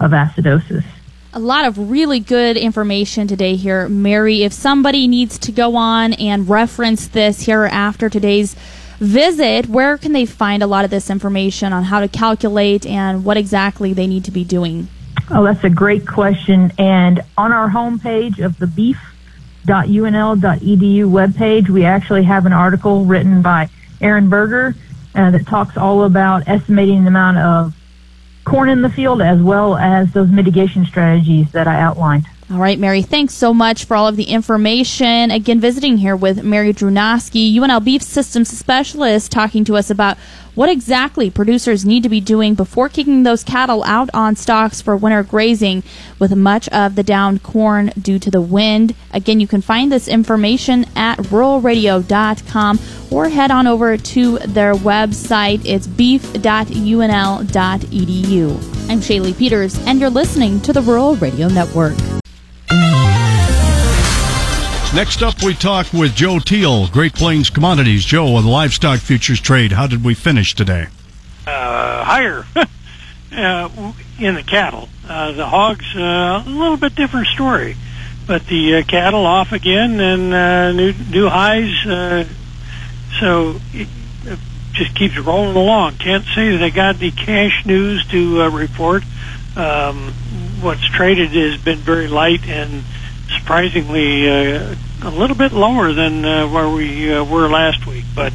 of 0.01 0.13
acidosis. 0.13 0.85
A 1.33 1.41
lot 1.41 1.67
of 1.67 1.91
really 1.91 2.21
good 2.21 2.57
information 2.57 3.27
today 3.27 3.57
here, 3.57 3.89
Mary. 3.89 4.43
If 4.43 4.53
somebody 4.53 5.07
needs 5.07 5.39
to 5.41 5.53
go 5.53 5.77
on 5.77 6.15
and 6.15 6.49
reference 6.49 7.09
this 7.09 7.43
here 7.43 7.65
after 7.65 8.09
today's 8.09 8.55
visit, 8.99 9.69
where 9.69 9.99
can 9.99 10.13
they 10.13 10.25
find 10.25 10.63
a 10.63 10.67
lot 10.67 10.85
of 10.85 10.91
this 10.91 11.11
information 11.11 11.73
on 11.73 11.85
how 11.85 12.01
to 12.01 12.09
calculate 12.09 12.87
and 12.87 13.25
what 13.25 13.37
exactly 13.37 13.93
they 13.93 14.07
need 14.07 14.25
to 14.25 14.31
be 14.31 14.45
doing? 14.45 14.89
Oh, 15.29 15.43
that's 15.45 15.65
a 15.65 15.71
great 15.71 16.07
question. 16.07 16.73
And 16.79 17.21
on 17.37 17.53
our 17.53 17.69
homepage 17.69 18.39
of 18.45 18.59
the 18.59 18.69
beef.unl.edu 18.69 19.05
webpage, 20.39 21.69
we 21.69 21.85
actually 21.85 22.23
have 22.25 22.47
an 22.47 22.53
article 22.53 23.05
written 23.05 23.43
by 23.43 23.69
Aaron 24.01 24.29
Berger 24.29 24.77
uh, 25.17 25.31
that 25.33 25.47
talks 25.47 25.77
all 25.77 26.05
about 26.05 26.47
estimating 26.47 27.03
the 27.03 27.09
amount 27.09 27.39
of 27.39 27.75
corn 28.45 28.69
in 28.69 28.83
the 28.83 28.89
field 28.89 29.21
as 29.21 29.43
well 29.43 29.77
as 29.77 30.13
those 30.13 30.31
mitigation 30.31 30.87
strategies 30.87 31.51
that 31.51 31.67
I 31.67 31.81
outlined. 31.81 32.27
All 32.49 32.59
right, 32.59 32.79
Mary, 32.79 33.03
thanks 33.03 33.35
so 33.35 33.53
much 33.53 33.87
for 33.87 33.97
all 33.97 34.07
of 34.07 34.15
the 34.15 34.25
information. 34.25 35.33
Again, 35.33 35.59
visiting 35.59 35.97
here 35.97 36.15
with 36.15 36.45
Mary 36.45 36.73
Drewnoski, 36.73 37.53
UNL 37.53 37.83
Beef 37.83 38.03
Systems 38.03 38.57
Specialist, 38.57 39.33
talking 39.33 39.65
to 39.65 39.77
us 39.77 39.91
about 39.91 40.17
what 40.55 40.69
exactly 40.69 41.29
producers 41.29 41.85
need 41.85 42.05
to 42.05 42.09
be 42.09 42.21
doing 42.21 42.55
before 42.55 42.89
kicking 42.89 43.25
those 43.25 43.43
cattle 43.43 43.83
out 43.83 44.09
on 44.15 44.37
stalks 44.37 44.81
for 44.81 44.97
winter 44.97 45.25
grazing 45.25 45.83
with 46.21 46.37
much 46.37 46.69
of 46.69 46.95
the 46.95 47.03
downed 47.03 47.43
corn 47.43 47.89
due 48.01 48.21
to 48.21 48.31
the 48.31 48.41
wind. 48.41 48.95
Again, 49.13 49.41
you 49.41 49.49
can 49.49 49.61
find 49.61 49.91
this 49.91 50.07
information 50.07 50.87
at 50.95 51.19
ruralradio.com 51.19 52.79
or 53.11 53.29
head 53.29 53.51
on 53.51 53.67
over 53.67 53.97
to 53.97 54.39
their 54.39 54.75
website. 54.75 55.63
It's 55.65 55.89
beef.unl.edu. 55.89 56.41
I'm 58.89 59.01
Shaylee 59.01 59.37
Peters, 59.37 59.85
and 59.85 59.99
you're 59.99 60.11
listening 60.11 60.61
to 60.61 60.73
the 60.73 60.83
Rural 60.83 61.17
Radio 61.17 61.49
Network. 61.49 61.97
Next 64.97 65.23
up, 65.23 65.43
we 65.43 65.53
talk 65.53 65.93
with 65.93 66.15
Joe 66.15 66.39
Teal, 66.39 66.89
Great 66.89 67.13
Plains 67.13 67.51
Commodities. 67.51 68.03
Joe, 68.03 68.35
on 68.37 68.45
the 68.45 68.49
livestock 68.49 68.99
futures 68.99 69.39
trade, 69.43 69.73
how 69.73 69.87
did 69.87 70.03
we 70.03 70.15
finish 70.15 70.55
today? 70.55 70.87
Uh, 71.47 72.03
higher 72.03 72.47
uh, 72.57 73.93
in 74.19 74.37
the 74.37 74.43
cattle. 74.43 74.89
Uh, 75.07 75.33
the 75.33 75.45
hogs, 75.45 75.85
uh, 75.95 76.43
a 76.47 76.49
little 76.49 76.79
bit 76.79 76.95
different 76.95 77.27
story, 77.27 77.77
but 78.27 78.47
the 78.47 78.77
uh, 78.77 78.83
cattle 78.85 79.27
off 79.27 79.53
again 79.53 80.01
and 80.01 80.33
uh, 80.33 80.73
new 80.73 80.95
new 81.11 81.29
highs. 81.29 81.75
So 83.21 83.61
it 83.75 83.89
uh, 84.27 84.37
just 84.73 84.95
keeps 84.95 85.19
rolling 85.19 85.57
along. 85.57 85.97
Can't 85.97 86.25
say 86.35 86.53
that 86.53 86.63
I 86.63 86.71
got 86.71 86.97
any 86.97 87.11
cash 87.11 87.67
news 87.67 88.07
to 88.07 88.49
report. 88.49 89.05
Um, 89.57 90.15
what's 90.63 90.89
traded 90.89 91.33
has 91.33 91.59
been 91.63 91.81
very 91.81 92.09
light 92.09 92.49
and 92.49 92.83
surprisingly 93.29 94.29
uh, 94.29 94.75
a 95.03 95.11
little 95.11 95.37
bit 95.37 95.53
lower 95.53 95.93
than 95.93 96.25
uh, 96.25 96.49
where 96.49 96.69
we 96.69 97.13
uh, 97.13 97.25
were 97.25 97.49
last 97.49 97.87
week. 97.87 98.05
But 98.15 98.33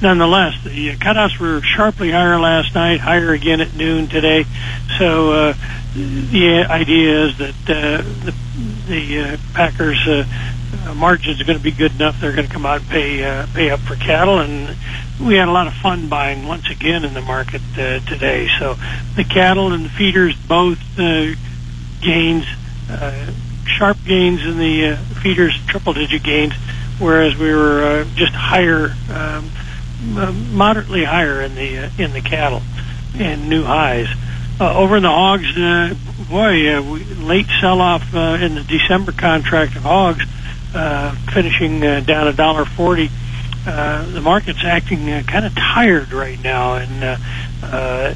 nonetheless, 0.00 0.54
the 0.64 0.90
uh, 0.90 0.94
cutouts 0.94 1.38
were 1.38 1.60
sharply 1.62 2.10
higher 2.10 2.38
last 2.38 2.74
night, 2.74 3.00
higher 3.00 3.32
again 3.32 3.60
at 3.60 3.74
noon 3.74 4.08
today. 4.08 4.44
So 4.98 5.32
uh, 5.32 5.54
the 5.94 6.66
idea 6.68 7.26
is 7.26 7.38
that 7.38 7.54
uh, 7.68 8.02
the, 8.24 8.34
the 8.86 9.20
uh, 9.20 9.36
Packers. 9.54 10.06
Uh, 10.06 10.24
margins 10.94 11.40
are 11.40 11.44
going 11.44 11.56
to 11.56 11.64
be 11.64 11.70
good 11.70 11.94
enough. 11.94 12.20
They're 12.20 12.34
going 12.34 12.46
to 12.46 12.52
come 12.52 12.66
out 12.66 12.80
and 12.80 12.90
pay 12.90 13.24
uh, 13.24 13.46
pay 13.54 13.70
up 13.70 13.80
for 13.80 13.94
cattle, 13.96 14.40
and 14.40 14.76
we 15.20 15.36
had 15.36 15.48
a 15.48 15.52
lot 15.52 15.66
of 15.66 15.74
fun 15.74 16.08
buying 16.08 16.46
once 16.46 16.68
again 16.68 17.04
in 17.04 17.14
the 17.14 17.22
market 17.22 17.62
uh, 17.78 18.00
today. 18.00 18.48
So 18.58 18.74
the 19.16 19.24
cattle 19.24 19.72
and 19.72 19.84
the 19.84 19.88
feeders 19.90 20.36
both 20.36 20.78
uh, 20.98 21.32
gains. 22.00 22.44
Uh, 22.90 23.32
sharp 23.66 23.96
gains 24.06 24.44
in 24.44 24.58
the 24.58 24.86
uh, 24.86 24.96
feeders, 25.22 25.58
triple 25.66 25.92
digit 25.92 26.22
gains, 26.22 26.54
whereas 26.98 27.36
we 27.36 27.52
were 27.52 27.82
uh, 27.82 28.04
just 28.14 28.32
higher, 28.32 28.94
um, 29.10 29.50
moderately 30.54 31.04
higher 31.04 31.40
in 31.40 31.54
the 31.54 31.78
uh, 31.78 31.90
in 31.98 32.12
the 32.12 32.20
cattle 32.20 32.62
and 33.16 33.48
new 33.48 33.64
highs. 33.64 34.08
Over 34.60 34.96
in 34.96 35.02
the 35.02 35.10
hogs, 35.10 35.52
boy, 36.28 36.80
we, 36.80 37.04
late 37.04 37.46
sell 37.60 37.80
off 37.80 38.14
uh, 38.14 38.38
in 38.40 38.54
the 38.54 38.62
December 38.62 39.12
contract 39.12 39.74
of 39.76 39.82
hogs, 39.82 40.24
finishing 41.32 41.80
down 41.80 42.28
a 42.28 42.32
dollar 42.32 42.64
forty. 42.64 43.10
Uh, 43.66 44.04
the 44.10 44.20
market's 44.20 44.62
acting 44.62 45.10
uh, 45.10 45.22
kind 45.26 45.46
of 45.46 45.54
tired 45.54 46.12
right 46.12 46.38
now, 46.42 46.74
and 46.76 47.02
uh, 47.62 48.14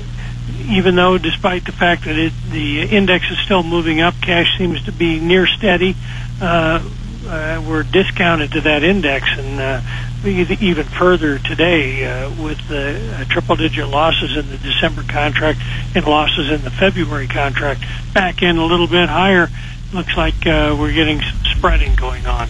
even 0.68 0.94
though, 0.94 1.18
despite 1.18 1.64
the 1.64 1.72
fact 1.72 2.04
that 2.04 2.16
it, 2.16 2.32
the 2.50 2.82
index 2.82 3.30
is 3.30 3.38
still 3.38 3.62
moving 3.62 4.00
up, 4.00 4.14
cash 4.20 4.56
seems 4.58 4.82
to 4.84 4.92
be 4.92 5.20
near 5.20 5.46
steady. 5.46 5.96
Uh, 6.40 6.80
uh, 7.26 7.62
we're 7.66 7.82
discounted 7.82 8.52
to 8.52 8.60
that 8.62 8.82
index, 8.82 9.26
and 9.36 9.60
uh, 9.60 9.80
even 10.24 10.84
further 10.84 11.38
today 11.38 12.04
uh, 12.04 12.30
with 12.42 12.58
the 12.68 13.16
uh, 13.20 13.24
triple-digit 13.24 13.86
losses 13.86 14.36
in 14.36 14.48
the 14.48 14.56
December 14.58 15.02
contract 15.02 15.60
and 15.94 16.06
losses 16.06 16.50
in 16.50 16.62
the 16.62 16.70
February 16.70 17.26
contract. 17.26 17.82
Back 18.14 18.42
in 18.42 18.56
a 18.56 18.64
little 18.64 18.86
bit 18.86 19.08
higher. 19.08 19.48
Looks 19.92 20.16
like 20.16 20.46
uh, 20.46 20.76
we're 20.78 20.92
getting 20.92 21.20
some 21.20 21.38
spreading 21.56 21.94
going 21.96 22.26
on. 22.26 22.48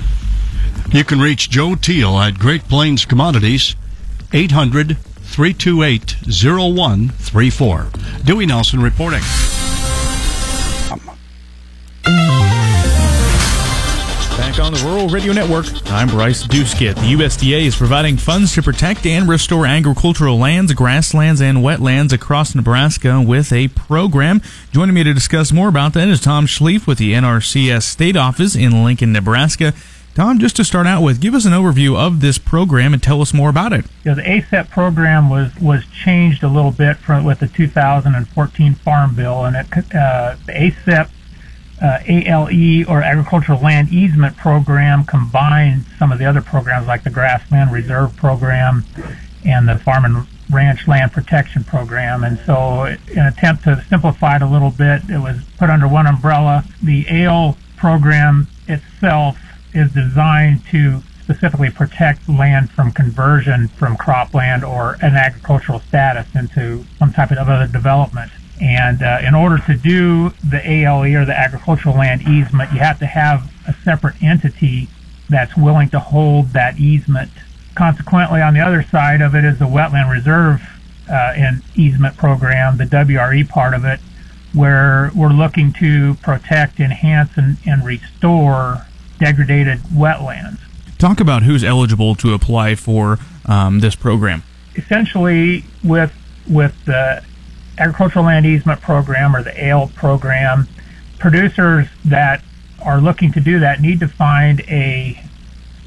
You 0.92 1.04
can 1.04 1.20
reach 1.20 1.50
Joe 1.50 1.74
Teal 1.74 2.18
at 2.18 2.38
Great 2.38 2.64
Plains 2.64 3.04
Commodities, 3.04 3.76
800 4.32 4.96
328 5.28 6.16
0134. 6.26 7.86
Dewey 8.24 8.46
Nelson 8.46 8.80
reporting. 8.80 9.22
Back 14.36 14.58
on 14.60 14.72
the 14.72 14.80
Rural 14.84 15.08
Radio 15.08 15.32
Network, 15.32 15.66
I'm 15.90 16.08
Bryce 16.08 16.46
Duskett. 16.46 16.94
The 16.94 17.12
USDA 17.12 17.62
is 17.62 17.76
providing 17.76 18.16
funds 18.16 18.54
to 18.54 18.62
protect 18.62 19.04
and 19.04 19.28
restore 19.28 19.66
agricultural 19.66 20.38
lands, 20.38 20.72
grasslands, 20.72 21.40
and 21.40 21.58
wetlands 21.58 22.12
across 22.12 22.54
Nebraska 22.54 23.20
with 23.20 23.52
a 23.52 23.68
program. 23.68 24.40
Joining 24.72 24.94
me 24.94 25.04
to 25.04 25.12
discuss 25.12 25.52
more 25.52 25.68
about 25.68 25.92
that 25.94 26.08
is 26.08 26.20
Tom 26.20 26.46
Schlief 26.46 26.86
with 26.86 26.98
the 26.98 27.12
NRCS 27.12 27.82
State 27.82 28.16
Office 28.16 28.56
in 28.56 28.84
Lincoln, 28.84 29.12
Nebraska. 29.12 29.74
Tom, 30.18 30.40
just 30.40 30.56
to 30.56 30.64
start 30.64 30.84
out 30.84 31.00
with, 31.00 31.20
give 31.20 31.32
us 31.32 31.44
an 31.44 31.52
overview 31.52 31.96
of 31.96 32.18
this 32.18 32.38
program 32.38 32.92
and 32.92 33.00
tell 33.00 33.22
us 33.22 33.32
more 33.32 33.48
about 33.48 33.72
it. 33.72 33.84
Yeah, 34.04 34.14
the 34.14 34.22
ACEP 34.22 34.68
program 34.68 35.30
was 35.30 35.54
was 35.60 35.86
changed 35.86 36.42
a 36.42 36.48
little 36.48 36.72
bit 36.72 36.96
from 36.96 37.24
with 37.24 37.38
the 37.38 37.46
2014 37.46 38.74
Farm 38.74 39.14
Bill, 39.14 39.44
and 39.44 39.54
it, 39.54 39.94
uh, 39.94 40.34
the 40.44 40.52
ACEP 40.54 41.08
uh, 41.80 41.98
ALE 42.04 42.90
or 42.90 43.00
Agricultural 43.00 43.60
Land 43.60 43.92
Easement 43.92 44.36
Program 44.36 45.04
combined 45.04 45.84
some 46.00 46.10
of 46.10 46.18
the 46.18 46.24
other 46.24 46.42
programs 46.42 46.88
like 46.88 47.04
the 47.04 47.10
Grassland 47.10 47.70
Reserve 47.70 48.16
Program 48.16 48.82
and 49.44 49.68
the 49.68 49.78
Farm 49.78 50.04
and 50.04 50.26
Ranch 50.50 50.88
Land 50.88 51.12
Protection 51.12 51.62
Program. 51.62 52.24
And 52.24 52.40
so, 52.44 52.86
in 52.86 52.98
an 53.18 53.26
attempt 53.26 53.62
to 53.64 53.84
simplify 53.88 54.34
it 54.34 54.42
a 54.42 54.48
little 54.48 54.72
bit, 54.72 55.08
it 55.08 55.18
was 55.18 55.44
put 55.58 55.70
under 55.70 55.86
one 55.86 56.08
umbrella. 56.08 56.64
The 56.82 57.06
ALE 57.08 57.56
program 57.76 58.48
itself 58.66 59.38
is 59.74 59.92
designed 59.92 60.64
to 60.70 61.02
specifically 61.22 61.68
protect 61.70 62.26
land 62.26 62.70
from 62.70 62.90
conversion 62.90 63.68
from 63.68 63.96
cropland 63.98 64.66
or 64.66 64.96
an 65.02 65.14
agricultural 65.14 65.78
status 65.80 66.26
into 66.34 66.84
some 66.98 67.12
type 67.12 67.30
of 67.30 67.48
other 67.48 67.66
development. 67.66 68.32
And 68.62 69.02
uh, 69.02 69.18
in 69.22 69.34
order 69.34 69.58
to 69.66 69.76
do 69.76 70.30
the 70.42 70.60
ALE 70.68 71.04
or 71.14 71.24
the 71.24 71.38
agricultural 71.38 71.96
land 71.96 72.22
easement, 72.22 72.72
you 72.72 72.78
have 72.78 72.98
to 73.00 73.06
have 73.06 73.52
a 73.68 73.74
separate 73.84 74.20
entity 74.22 74.88
that's 75.28 75.56
willing 75.56 75.90
to 75.90 76.00
hold 76.00 76.54
that 76.54 76.78
easement. 76.78 77.30
Consequently, 77.74 78.40
on 78.40 78.54
the 78.54 78.60
other 78.60 78.82
side 78.82 79.20
of 79.20 79.34
it 79.34 79.44
is 79.44 79.58
the 79.58 79.66
wetland 79.66 80.10
reserve 80.10 80.62
uh, 81.10 81.34
and 81.36 81.62
easement 81.76 82.16
program, 82.16 82.78
the 82.78 82.86
WRE 82.86 83.46
part 83.48 83.74
of 83.74 83.84
it, 83.84 84.00
where 84.54 85.10
we're 85.14 85.28
looking 85.28 85.74
to 85.74 86.14
protect, 86.14 86.80
enhance, 86.80 87.36
and, 87.36 87.58
and 87.66 87.84
restore 87.84 88.86
degraded 89.18 89.78
wetlands. 89.92 90.58
Talk 90.98 91.20
about 91.20 91.42
who's 91.44 91.62
eligible 91.62 92.14
to 92.16 92.34
apply 92.34 92.74
for 92.74 93.18
um, 93.46 93.80
this 93.80 93.94
program. 93.94 94.42
Essentially, 94.76 95.64
with 95.84 96.12
with 96.48 96.74
the 96.86 97.22
agricultural 97.78 98.24
land 98.24 98.46
easement 98.46 98.80
program 98.80 99.36
or 99.36 99.42
the 99.42 99.64
ALE 99.64 99.88
program, 99.88 100.66
producers 101.18 101.86
that 102.04 102.42
are 102.82 103.00
looking 103.00 103.32
to 103.32 103.40
do 103.40 103.60
that 103.60 103.80
need 103.80 104.00
to 104.00 104.08
find 104.08 104.60
a 104.62 105.22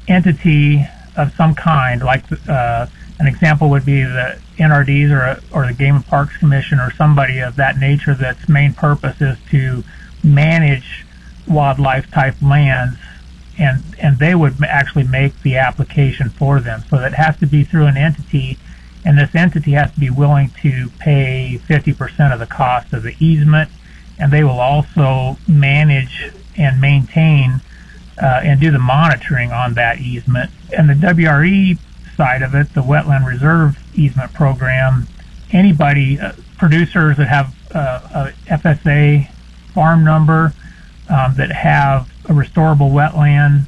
entity 0.08 0.86
of 1.16 1.34
some 1.34 1.54
kind. 1.54 2.02
Like 2.02 2.24
uh, 2.48 2.86
an 3.18 3.26
example 3.26 3.70
would 3.70 3.84
be 3.84 4.02
the 4.02 4.38
NRDs 4.56 5.10
or 5.10 5.42
or 5.54 5.66
the 5.66 5.74
Game 5.74 5.96
and 5.96 6.06
Parks 6.06 6.36
Commission 6.36 6.78
or 6.78 6.90
somebody 6.92 7.38
of 7.40 7.56
that 7.56 7.78
nature. 7.78 8.14
That's 8.14 8.48
main 8.48 8.72
purpose 8.72 9.20
is 9.20 9.36
to 9.50 9.84
manage 10.24 11.04
wildlife 11.46 12.10
type 12.10 12.40
lands 12.40 12.96
and 13.58 13.82
and 14.00 14.18
they 14.18 14.34
would 14.34 14.62
actually 14.64 15.04
make 15.04 15.40
the 15.42 15.56
application 15.56 16.30
for 16.30 16.60
them. 16.60 16.82
So 16.88 16.98
it 16.98 17.14
has 17.14 17.36
to 17.38 17.46
be 17.46 17.64
through 17.64 17.86
an 17.86 17.96
entity, 17.96 18.58
and 19.04 19.18
this 19.18 19.34
entity 19.34 19.72
has 19.72 19.92
to 19.92 20.00
be 20.00 20.10
willing 20.10 20.50
to 20.62 20.88
pay 20.98 21.60
50% 21.68 22.32
of 22.32 22.38
the 22.38 22.46
cost 22.46 22.92
of 22.92 23.02
the 23.02 23.14
easement, 23.18 23.70
and 24.18 24.32
they 24.32 24.44
will 24.44 24.60
also 24.60 25.36
manage 25.46 26.32
and 26.56 26.80
maintain 26.80 27.60
uh, 28.20 28.40
and 28.42 28.60
do 28.60 28.70
the 28.70 28.78
monitoring 28.78 29.52
on 29.52 29.74
that 29.74 29.98
easement. 29.98 30.50
And 30.76 30.88
the 30.88 30.94
WRE 30.94 31.78
side 32.16 32.42
of 32.42 32.54
it, 32.54 32.74
the 32.74 32.82
Wetland 32.82 33.26
Reserve 33.26 33.78
Easement 33.94 34.32
Program, 34.32 35.06
anybody, 35.50 36.20
uh, 36.20 36.32
producers 36.58 37.16
that 37.16 37.28
have 37.28 37.54
uh, 37.74 38.30
a 38.48 38.54
FSA 38.54 39.28
farm 39.72 40.04
number 40.04 40.52
um, 41.08 41.34
that 41.36 41.50
have 41.50 42.11
a 42.26 42.32
restorable 42.32 42.90
wetland 42.90 43.66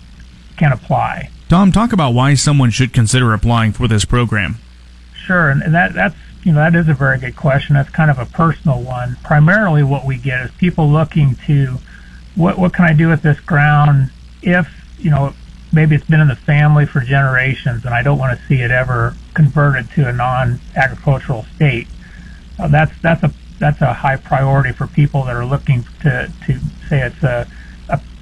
can 0.57 0.73
apply. 0.73 1.31
Tom, 1.49 1.73
talk 1.73 1.93
about 1.93 2.15
why 2.15 2.35
someone 2.35 2.71
should 2.71 2.93
consider 2.93 3.33
applying 3.33 3.73
for 3.73 3.87
this 3.87 4.05
program. 4.05 4.57
Sure, 5.27 5.51
and 5.51 5.75
that 5.75 5.95
that's 5.95 6.17
you 6.43 6.53
know 6.53 6.59
that 6.59 6.75
is 6.75 6.89
a 6.89 6.95
very 6.95 7.19
good 7.19 7.37
question. 7.37 7.75
That's 7.75 7.91
kind 7.91 8.11
of 8.11 8.19
a 8.19 8.27
personal 8.27 8.83
one. 8.83 9.17
Primarily, 9.23 9.83
what 9.83 10.05
we 10.05 10.17
get 10.17 10.41
is 10.45 10.51
people 10.53 10.89
looking 10.89 11.37
to 11.47 11.79
what 12.35 12.59
what 12.59 12.73
can 12.73 12.85
I 12.85 12.93
do 12.93 13.09
with 13.09 13.23
this 13.23 13.41
ground 13.41 14.11
if 14.43 14.69
you 14.99 15.11
know 15.11 15.35
maybe 15.73 15.95
it's 15.97 16.07
been 16.07 16.21
in 16.21 16.29
the 16.29 16.37
family 16.37 16.87
for 16.87 17.01
generations 17.01 17.85
and 17.85 17.93
I 17.93 18.03
don't 18.03 18.19
want 18.19 18.39
to 18.39 18.47
see 18.47 18.63
it 18.63 18.71
ever 18.71 19.17
converted 19.35 19.91
to 19.93 20.09
a 20.09 20.13
non-agricultural 20.13 21.47
state. 21.57 21.89
Uh, 22.59 22.69
that's 22.69 22.93
that's 23.03 23.23
a 23.23 23.33
that's 23.59 23.81
a 23.81 23.93
high 23.93 24.17
priority 24.17 24.73
for 24.73 24.87
people 24.87 25.25
that 25.25 25.35
are 25.35 25.45
looking 25.47 25.85
to 26.03 26.31
to 26.47 26.59
say 26.89 27.03
it's 27.03 27.23
a 27.23 27.49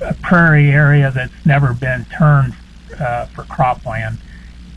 a, 0.02 0.14
prairie 0.14 0.70
area 0.70 1.10
that's 1.10 1.46
never 1.46 1.74
been 1.74 2.04
turned 2.06 2.54
uh, 2.98 3.26
for 3.26 3.44
cropland. 3.44 4.16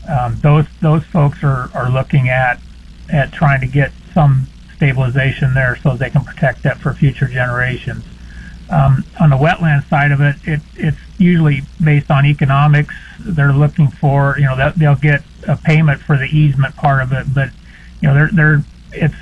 Um, 0.08 0.38
those 0.40 0.66
those 0.80 1.04
folks 1.04 1.42
are, 1.42 1.70
are 1.74 1.90
looking 1.90 2.28
at 2.28 2.60
at 3.08 3.32
trying 3.32 3.60
to 3.60 3.66
get 3.66 3.92
some 4.14 4.46
stabilization 4.76 5.54
there 5.54 5.76
so 5.82 5.96
they 5.96 6.10
can 6.10 6.24
protect 6.24 6.62
that 6.62 6.78
for 6.78 6.94
future 6.94 7.26
generations. 7.26 8.04
Um, 8.68 9.04
on 9.20 9.30
the 9.30 9.36
wetland 9.36 9.88
side 9.88 10.10
of 10.10 10.20
it, 10.20 10.36
it, 10.44 10.60
it's 10.74 10.98
usually 11.18 11.62
based 11.82 12.10
on 12.10 12.26
economics. 12.26 12.94
They're 13.20 13.52
looking 13.52 13.88
for, 13.88 14.36
you 14.38 14.44
know, 14.44 14.56
that 14.56 14.76
they'll 14.76 14.96
get 14.96 15.22
a 15.46 15.56
payment 15.56 16.00
for 16.00 16.16
the 16.16 16.24
easement 16.24 16.74
part 16.76 17.02
of 17.02 17.12
it, 17.12 17.32
but 17.32 17.50
you 18.00 18.08
know, 18.08 18.14
they're 18.14 18.30
they're 18.32 18.64
it's 18.92 19.14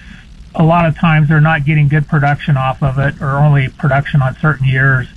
a 0.55 0.65
lot 0.65 0.87
of 0.87 0.97
times 0.97 1.29
they're 1.29 1.41
not 1.41 1.65
getting 1.65 1.89
good 1.89 2.07
production 2.07 2.57
off 2.57 2.83
of 2.83 2.99
it, 2.99 3.21
or 3.21 3.37
only 3.37 3.69
production 3.69 4.23
on 4.23 4.37
certain 4.37 4.67
years, 4.67 5.09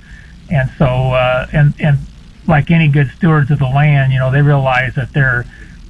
and 0.50 0.70
so 0.78 0.86
uh, 0.86 1.46
and 1.52 1.74
and 1.80 1.98
like 2.46 2.70
any 2.70 2.88
good 2.88 3.10
stewards 3.16 3.50
of 3.50 3.58
the 3.58 3.66
land, 3.66 4.12
you 4.12 4.18
know, 4.18 4.30
they 4.30 4.42
realize 4.42 4.94
that 4.94 5.12
they're 5.12 5.44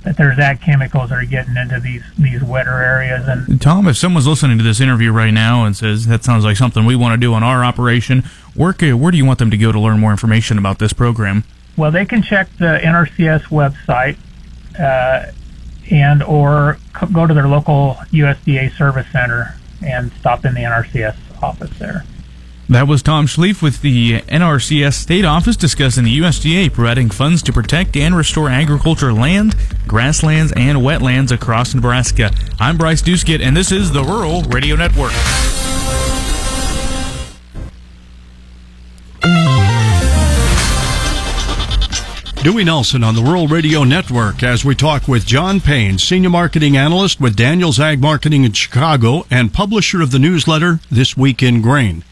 that 0.05 0.16
there's 0.16 0.38
ag 0.38 0.61
chemicals 0.61 1.11
that 1.11 1.18
are 1.18 1.25
getting 1.25 1.57
into 1.57 1.81
these 1.81 2.03
these 2.18 2.42
wetter 2.42 2.83
areas. 2.83 3.27
And 3.27 3.61
Tom, 3.61 3.87
if 3.88 3.97
someone's 3.97 4.27
listening 4.27 4.59
to 4.59 4.64
this 4.64 4.81
interview 4.81 5.12
right 5.12 5.33
now 5.33 5.64
and 5.64 5.77
says 5.77 6.07
that 6.07 6.25
sounds 6.25 6.44
like 6.44 6.57
something 6.57 6.85
we 6.85 6.97
want 6.97 7.12
to 7.12 7.25
do 7.25 7.35
on 7.35 7.42
our 7.42 7.64
operation, 7.64 8.25
where 8.55 8.73
where 8.73 9.11
do 9.11 9.16
you 9.16 9.25
want 9.25 9.38
them 9.38 9.51
to 9.51 9.57
go 9.57 9.73
to 9.73 9.81
learn 9.81 10.01
more 10.01 10.11
information 10.11 10.59
about 10.59 10.79
this 10.79 10.92
program? 10.92 11.44
Well, 11.77 11.90
they 11.90 12.05
can 12.05 12.23
check 12.23 12.49
the 12.59 12.81
NRCS 12.83 13.44
website. 13.44 14.18
Uh, 14.79 15.33
and 15.90 16.23
or 16.23 16.79
go 17.12 17.27
to 17.27 17.35
their 17.35 17.49
local 17.49 17.94
USDA 18.12 18.77
service 18.77 19.07
center 19.12 19.55
and 19.85 20.12
stop 20.12 20.44
in 20.44 20.55
the 20.55 20.61
NRCS 20.61 21.42
office 21.42 21.77
there. 21.79 22.05
That 22.70 22.87
was 22.87 23.02
Tom 23.02 23.26
Schlief 23.26 23.62
with 23.62 23.81
the 23.81 24.20
NRCS 24.20 24.92
State 24.92 25.24
Office 25.24 25.57
discussing 25.57 26.04
the 26.04 26.18
USDA 26.18 26.70
providing 26.70 27.09
funds 27.09 27.42
to 27.44 27.52
protect 27.52 27.96
and 27.96 28.14
restore 28.14 28.50
agriculture 28.50 29.11
land, 29.11 29.57
grasslands, 29.87 30.52
and 30.52 30.76
wetlands 30.76 31.33
across 31.33 31.74
Nebraska. 31.74 32.31
I'm 32.61 32.76
Bryce 32.76 33.00
Duskett, 33.00 33.40
and 33.40 33.57
this 33.57 33.72
is 33.72 33.90
the 33.90 34.04
Rural 34.04 34.42
Radio 34.42 34.76
Network. 34.76 35.12
Dewey 42.42 42.64
Nelson 42.64 43.02
on 43.02 43.14
the 43.14 43.22
Rural 43.22 43.48
Radio 43.48 43.83
Network 43.83 44.42
as 44.42 44.62
we 44.62 44.74
talk 44.74 45.09
with 45.09 45.24
John 45.24 45.62
Payne, 45.62 45.96
Senior 45.96 46.28
Marketing 46.28 46.76
Analyst 46.76 47.18
with 47.18 47.35
Daniels 47.35 47.81
Ag 47.81 48.02
Marketing 48.02 48.44
in 48.44 48.52
Chicago 48.52 49.24
and 49.31 49.54
publisher 49.54 50.02
of 50.02 50.11
the 50.11 50.18
newsletter 50.18 50.81
This 50.90 51.16
Week 51.16 51.42
in 51.42 51.62
Grain. 51.62 52.04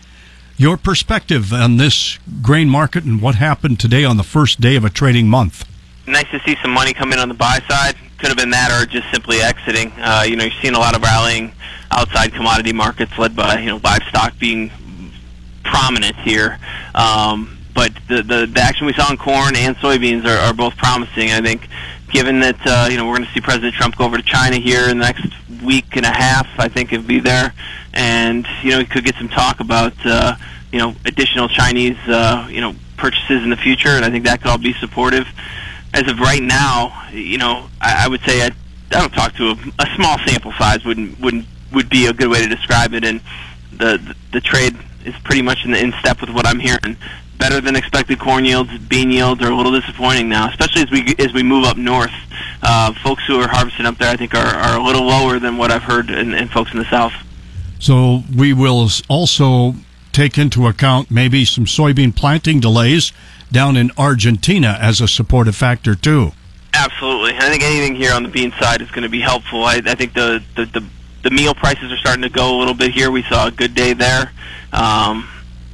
Your 0.58 0.78
perspective 0.78 1.52
on 1.52 1.76
this 1.76 2.18
grain 2.40 2.70
market 2.70 3.04
and 3.04 3.20
what 3.20 3.34
happened 3.34 3.78
today 3.78 4.04
on 4.04 4.16
the 4.16 4.22
first 4.22 4.58
day 4.58 4.74
of 4.76 4.86
a 4.86 4.90
trading 4.90 5.28
month. 5.28 5.68
Nice 6.06 6.30
to 6.30 6.40
see 6.46 6.56
some 6.62 6.70
money 6.70 6.94
come 6.94 7.12
in 7.12 7.18
on 7.18 7.28
the 7.28 7.34
buy 7.34 7.60
side. 7.68 7.94
Could 8.16 8.28
have 8.28 8.38
been 8.38 8.50
that 8.50 8.70
or 8.72 8.86
just 8.86 9.06
simply 9.12 9.40
exiting. 9.40 9.92
Uh, 9.98 10.24
you 10.26 10.34
know, 10.34 10.44
you've 10.44 10.62
seen 10.62 10.74
a 10.74 10.78
lot 10.78 10.96
of 10.96 11.02
rallying 11.02 11.52
outside 11.90 12.32
commodity 12.32 12.72
markets 12.72 13.12
led 13.18 13.36
by, 13.36 13.58
you 13.58 13.66
know, 13.66 13.80
livestock 13.84 14.38
being 14.38 14.70
prominent 15.62 16.16
here. 16.16 16.58
Um, 16.94 17.58
but 17.74 17.92
the, 18.08 18.22
the, 18.22 18.46
the 18.46 18.60
action 18.60 18.86
we 18.86 18.94
saw 18.94 19.10
in 19.10 19.18
corn 19.18 19.54
and 19.56 19.76
soybeans 19.76 20.24
are, 20.24 20.38
are 20.38 20.54
both 20.54 20.74
promising. 20.78 21.32
I 21.32 21.42
think, 21.42 21.68
given 22.16 22.40
that 22.40 22.56
uh, 22.64 22.88
you 22.90 22.96
know 22.96 23.06
we're 23.06 23.14
going 23.14 23.28
to 23.28 23.32
see 23.34 23.42
President 23.42 23.74
Trump 23.74 23.94
go 23.94 24.06
over 24.06 24.16
to 24.16 24.22
China 24.22 24.56
here 24.56 24.88
in 24.88 24.96
the 24.96 25.04
next 25.04 25.26
week 25.62 25.96
and 25.96 26.06
a 26.06 26.10
half, 26.10 26.48
I 26.58 26.66
think 26.66 26.88
he'll 26.88 27.02
be 27.02 27.20
there, 27.20 27.52
and 27.92 28.46
you 28.62 28.70
know 28.70 28.78
we 28.78 28.86
could 28.86 29.04
get 29.04 29.16
some 29.16 29.28
talk 29.28 29.60
about 29.60 29.92
uh, 30.06 30.34
you 30.72 30.78
know 30.78 30.94
additional 31.04 31.46
Chinese 31.46 31.98
uh, 32.08 32.48
you 32.50 32.62
know 32.62 32.74
purchases 32.96 33.42
in 33.42 33.50
the 33.50 33.56
future, 33.56 33.90
and 33.90 34.02
I 34.02 34.08
think 34.08 34.24
that 34.24 34.40
could 34.40 34.50
all 34.50 34.56
be 34.56 34.72
supportive. 34.80 35.26
As 35.92 36.10
of 36.10 36.18
right 36.18 36.42
now, 36.42 37.06
you 37.12 37.36
know, 37.36 37.68
I, 37.82 38.06
I 38.06 38.08
would 38.08 38.22
say 38.22 38.40
I, 38.40 38.46
I 38.92 39.00
don't 39.00 39.12
talk 39.12 39.34
to 39.34 39.50
a, 39.50 39.56
a 39.78 39.86
small 39.96 40.16
sample 40.26 40.52
size 40.52 40.86
wouldn't 40.86 41.20
wouldn't 41.20 41.44
would 41.74 41.90
be 41.90 42.06
a 42.06 42.14
good 42.14 42.30
way 42.30 42.40
to 42.40 42.48
describe 42.48 42.94
it, 42.94 43.04
and 43.04 43.20
the 43.72 43.98
the, 43.98 44.16
the 44.32 44.40
trade 44.40 44.74
is 45.04 45.14
pretty 45.22 45.42
much 45.42 45.66
in, 45.66 45.74
in 45.74 45.92
step 46.00 46.22
with 46.22 46.30
what 46.30 46.46
I'm 46.46 46.60
hearing 46.60 46.96
better 47.38 47.60
than 47.60 47.76
expected 47.76 48.18
corn 48.18 48.44
yields. 48.44 48.76
Bean 48.78 49.10
yields 49.10 49.42
are 49.42 49.50
a 49.50 49.54
little 49.54 49.72
disappointing 49.72 50.28
now, 50.28 50.48
especially 50.48 50.82
as 50.82 50.90
we 50.90 51.14
as 51.18 51.32
we 51.32 51.42
move 51.42 51.64
up 51.64 51.76
north. 51.76 52.12
Uh, 52.62 52.92
folks 53.02 53.24
who 53.26 53.40
are 53.40 53.48
harvesting 53.48 53.86
up 53.86 53.98
there, 53.98 54.10
I 54.10 54.16
think, 54.16 54.34
are, 54.34 54.38
are 54.38 54.78
a 54.78 54.82
little 54.82 55.04
lower 55.04 55.38
than 55.38 55.56
what 55.56 55.70
I've 55.70 55.82
heard 55.82 56.10
in, 56.10 56.34
in 56.34 56.48
folks 56.48 56.72
in 56.72 56.78
the 56.78 56.84
south. 56.86 57.12
So 57.78 58.22
we 58.34 58.52
will 58.52 58.88
also 59.08 59.74
take 60.12 60.38
into 60.38 60.66
account 60.66 61.10
maybe 61.10 61.44
some 61.44 61.66
soybean 61.66 62.16
planting 62.16 62.58
delays 62.58 63.12
down 63.52 63.76
in 63.76 63.90
Argentina 63.98 64.78
as 64.80 65.00
a 65.00 65.06
supportive 65.06 65.54
factor 65.54 65.94
too. 65.94 66.32
Absolutely, 66.72 67.36
I 67.36 67.50
think 67.50 67.62
anything 67.62 67.94
here 67.94 68.12
on 68.12 68.22
the 68.22 68.28
bean 68.28 68.52
side 68.58 68.80
is 68.82 68.90
going 68.90 69.02
to 69.02 69.08
be 69.08 69.20
helpful. 69.20 69.64
I, 69.64 69.80
I 69.84 69.94
think 69.94 70.14
the, 70.14 70.42
the 70.56 70.64
the 70.66 70.84
the 71.22 71.30
meal 71.30 71.54
prices 71.54 71.90
are 71.90 71.96
starting 71.96 72.22
to 72.22 72.28
go 72.28 72.56
a 72.56 72.58
little 72.58 72.74
bit 72.74 72.92
here. 72.92 73.10
We 73.10 73.22
saw 73.24 73.48
a 73.48 73.50
good 73.50 73.74
day 73.74 73.92
there. 73.92 74.32
Um, 74.72 75.28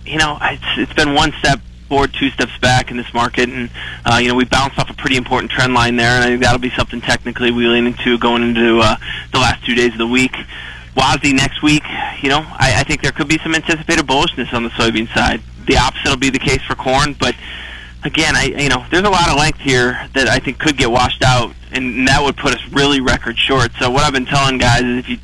you 0.07 0.19
know, 0.19 0.39
it's, 0.41 0.65
it's 0.77 0.93
been 0.95 1.15
one 1.15 1.33
step 1.39 1.61
forward, 1.89 2.15
two 2.15 2.31
steps 2.31 2.57
back 2.59 2.91
in 2.91 2.97
this 2.97 3.13
market, 3.13 3.51
and 3.51 3.71
uh, 4.07 4.17
you 4.17 4.29
know 4.29 4.35
we 4.35 4.45
bounced 4.45 4.79
off 4.79 4.89
a 4.89 4.95
pretty 4.95 5.17
important 5.17 5.53
trend 5.53 5.75
line 5.75 5.97
there, 5.97 6.17
and 6.17 6.25
I 6.25 6.29
think 6.29 6.43
that'll 6.43 6.59
be 6.59 6.71
something 6.71 7.03
technically 7.03 7.51
we 7.51 7.67
lean 7.67 7.87
into 7.87 8.17
going 8.19 8.43
into 8.43 8.81
uh, 8.81 8.97
the 9.33 9.39
last 9.39 9.65
two 9.67 9.75
days 9.75 9.93
of 9.93 9.99
the 9.99 10.07
week. 10.07 10.33
WASDE 10.97 11.35
next 11.35 11.63
week, 11.63 11.83
you 12.23 12.29
know, 12.29 12.41
I, 12.41 12.81
I 12.81 12.85
think 12.85 13.03
there 13.03 13.13
could 13.13 13.29
be 13.29 13.39
some 13.39 13.55
anticipated 13.55 14.07
bullishness 14.07 14.53
on 14.53 14.63
the 14.63 14.71
soybean 14.71 15.13
side. 15.15 15.43
The 15.67 15.79
opposite 15.79 16.09
will 16.09 16.17
be 16.17 16.31
the 16.31 16.39
case 16.39 16.63
for 16.63 16.75
corn, 16.75 17.15
but 17.19 17.35
again, 18.05 18.37
I 18.37 18.45
you 18.45 18.69
know, 18.71 18.85
there's 18.91 19.05
a 19.05 19.11
lot 19.11 19.29
of 19.29 19.37
length 19.37 19.61
here 19.61 20.09
that 20.15 20.29
I 20.29 20.39
think 20.39 20.59
could 20.59 20.79
get 20.79 20.91
washed 20.91 21.23
out, 21.23 21.55
and 21.73 22.09
that 22.09 22.23
would 22.23 22.39
put 22.39 22.55
us 22.55 22.61
really 22.73 23.01
record 23.01 23.39
short. 23.39 23.71
So 23.79 23.91
what 23.91 24.03
I've 24.03 24.15
been 24.15 24.27
telling 24.27 24.57
guys 24.57 24.83
is 24.83 24.99
if 24.99 25.09
you 25.11 25.19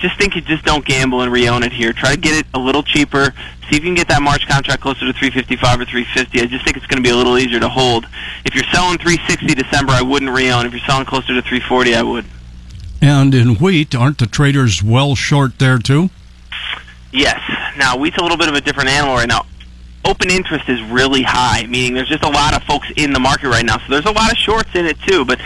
just 0.00 0.16
think 0.16 0.34
you 0.36 0.40
just 0.40 0.64
don't 0.64 0.84
gamble 0.84 1.22
and 1.22 1.32
re-own 1.32 1.62
it 1.62 1.72
here. 1.72 1.92
Try 1.92 2.14
to 2.14 2.20
get 2.20 2.34
it 2.34 2.46
a 2.54 2.58
little 2.58 2.82
cheaper. 2.82 3.34
See 3.70 3.76
if 3.76 3.84
you 3.84 3.88
can 3.88 3.94
get 3.94 4.08
that 4.08 4.22
March 4.22 4.48
contract 4.48 4.80
closer 4.80 5.00
to 5.00 5.12
355 5.12 5.80
or 5.80 5.84
350. 5.84 6.40
I 6.40 6.46
just 6.46 6.64
think 6.64 6.76
it's 6.76 6.86
going 6.86 7.02
to 7.02 7.06
be 7.06 7.12
a 7.12 7.16
little 7.16 7.36
easier 7.36 7.60
to 7.60 7.68
hold. 7.68 8.06
If 8.44 8.54
you're 8.54 8.64
selling 8.72 8.96
360 8.98 9.54
December, 9.54 9.92
I 9.92 10.00
wouldn't 10.00 10.30
re-own. 10.30 10.64
If 10.64 10.72
you're 10.72 10.80
selling 10.86 11.04
closer 11.04 11.34
to 11.34 11.42
340, 11.42 11.94
I 11.94 12.02
would. 12.02 12.24
And 13.02 13.34
in 13.34 13.56
wheat, 13.56 13.94
aren't 13.94 14.18
the 14.18 14.26
traders 14.26 14.82
well 14.82 15.14
short 15.14 15.58
there 15.58 15.78
too? 15.78 16.08
Yes. 17.12 17.40
Now 17.76 17.96
wheat's 17.96 18.16
a 18.16 18.22
little 18.22 18.38
bit 18.38 18.48
of 18.48 18.54
a 18.54 18.60
different 18.60 18.88
animal 18.88 19.14
right 19.14 19.28
now 19.28 19.44
open 20.04 20.30
interest 20.30 20.68
is 20.68 20.80
really 20.82 21.22
high, 21.22 21.66
meaning 21.66 21.94
there's 21.94 22.08
just 22.08 22.24
a 22.24 22.28
lot 22.28 22.54
of 22.54 22.62
folks 22.64 22.90
in 22.96 23.12
the 23.12 23.20
market 23.20 23.48
right 23.48 23.64
now. 23.64 23.78
So 23.78 23.84
there's 23.88 24.06
a 24.06 24.12
lot 24.12 24.30
of 24.30 24.38
shorts 24.38 24.70
in 24.74 24.86
it 24.86 24.98
too, 25.00 25.24
but 25.24 25.40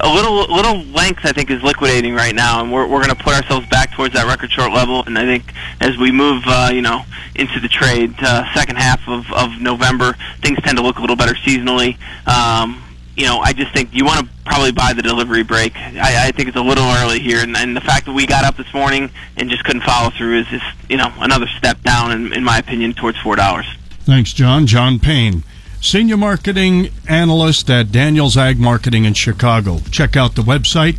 a 0.00 0.12
little 0.12 0.52
little 0.54 0.82
length 0.84 1.20
I 1.24 1.32
think 1.32 1.50
is 1.50 1.62
liquidating 1.62 2.14
right 2.14 2.34
now, 2.34 2.60
and 2.62 2.72
we're 2.72 2.86
we're 2.86 3.02
going 3.02 3.14
to 3.14 3.22
put 3.22 3.34
ourselves 3.34 3.66
back 3.68 3.92
towards 3.92 4.14
that 4.14 4.26
record 4.26 4.50
short 4.50 4.72
level. 4.72 5.04
And 5.04 5.18
I 5.18 5.24
think 5.24 5.52
as 5.80 5.96
we 5.96 6.10
move, 6.10 6.42
uh, 6.46 6.70
you 6.72 6.82
know, 6.82 7.02
into 7.34 7.60
the 7.60 7.68
trade 7.68 8.14
uh, 8.20 8.52
second 8.54 8.76
half 8.76 9.06
of 9.08 9.30
of 9.32 9.60
November, 9.60 10.14
things 10.42 10.58
tend 10.62 10.78
to 10.78 10.82
look 10.82 10.98
a 10.98 11.00
little 11.00 11.16
better 11.16 11.34
seasonally. 11.34 11.96
Um, 12.26 12.82
you 13.16 13.24
know, 13.24 13.38
I 13.38 13.52
just 13.52 13.72
think 13.72 13.92
you 13.92 14.04
want 14.04 14.20
to 14.20 14.32
probably 14.44 14.70
buy 14.70 14.92
the 14.92 15.02
delivery 15.02 15.42
break. 15.42 15.76
I, 15.76 16.28
I 16.28 16.30
think 16.30 16.48
it's 16.48 16.56
a 16.56 16.62
little 16.62 16.84
early 16.84 17.18
here, 17.18 17.40
and, 17.40 17.56
and 17.56 17.76
the 17.76 17.80
fact 17.80 18.06
that 18.06 18.12
we 18.12 18.26
got 18.26 18.44
up 18.44 18.56
this 18.56 18.72
morning 18.72 19.10
and 19.36 19.50
just 19.50 19.64
couldn't 19.64 19.82
follow 19.82 20.10
through 20.10 20.38
is 20.38 20.46
just, 20.46 20.64
you 20.88 20.96
know, 20.96 21.12
another 21.18 21.46
step 21.58 21.82
down, 21.82 22.12
in, 22.12 22.32
in 22.32 22.44
my 22.44 22.58
opinion, 22.58 22.94
towards 22.94 23.18
four 23.18 23.34
dollars. 23.34 23.66
Thanks, 24.08 24.32
John. 24.32 24.66
John 24.66 24.98
Payne, 24.98 25.44
Senior 25.82 26.16
Marketing 26.16 26.88
Analyst 27.10 27.68
at 27.68 27.92
Daniels 27.92 28.38
Ag 28.38 28.58
Marketing 28.58 29.04
in 29.04 29.12
Chicago. 29.12 29.80
Check 29.90 30.16
out 30.16 30.34
the 30.34 30.40
website, 30.40 30.96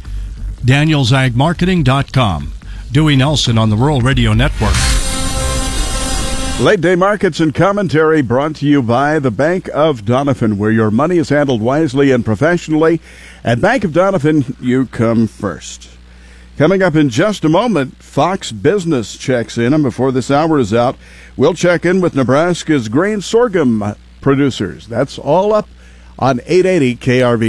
danielsagmarketing.com. 0.61 2.53
Dewey 2.91 3.15
Nelson 3.15 3.57
on 3.57 3.71
the 3.71 3.75
Rural 3.77 4.01
Radio 4.01 4.33
Network. 4.33 4.75
Late 6.59 6.81
day 6.81 6.93
markets 6.93 7.39
and 7.39 7.55
commentary 7.55 8.21
brought 8.21 8.57
to 8.57 8.67
you 8.67 8.83
by 8.83 9.17
the 9.17 9.31
Bank 9.31 9.69
of 9.73 10.03
Doniphan, 10.05 10.57
where 10.57 10.69
your 10.69 10.91
money 10.91 11.17
is 11.17 11.29
handled 11.29 11.63
wisely 11.63 12.11
and 12.11 12.23
professionally. 12.23 13.01
At 13.43 13.59
Bank 13.59 13.83
of 13.83 13.89
Doniphan, 13.89 14.55
you 14.61 14.85
come 14.85 15.25
first. 15.25 15.98
Coming 16.59 16.83
up 16.83 16.93
in 16.93 17.07
just 17.07 17.45
a 17.45 17.47
moment, 17.47 18.03
Fox 18.03 18.51
Business 18.51 19.15
checks 19.15 19.57
in, 19.57 19.73
and 19.73 19.81
before 19.81 20.11
this 20.11 20.29
hour 20.29 20.59
is 20.59 20.73
out, 20.73 20.97
we'll 21.37 21.53
check 21.53 21.85
in 21.85 22.01
with 22.01 22.15
Nebraska's 22.15 22.89
grain 22.89 23.21
sorghum 23.21 23.95
producers. 24.19 24.85
That's 24.85 25.17
all 25.17 25.53
up 25.53 25.69
on 26.19 26.41
880 26.45 26.97
KRVN. 26.97 27.37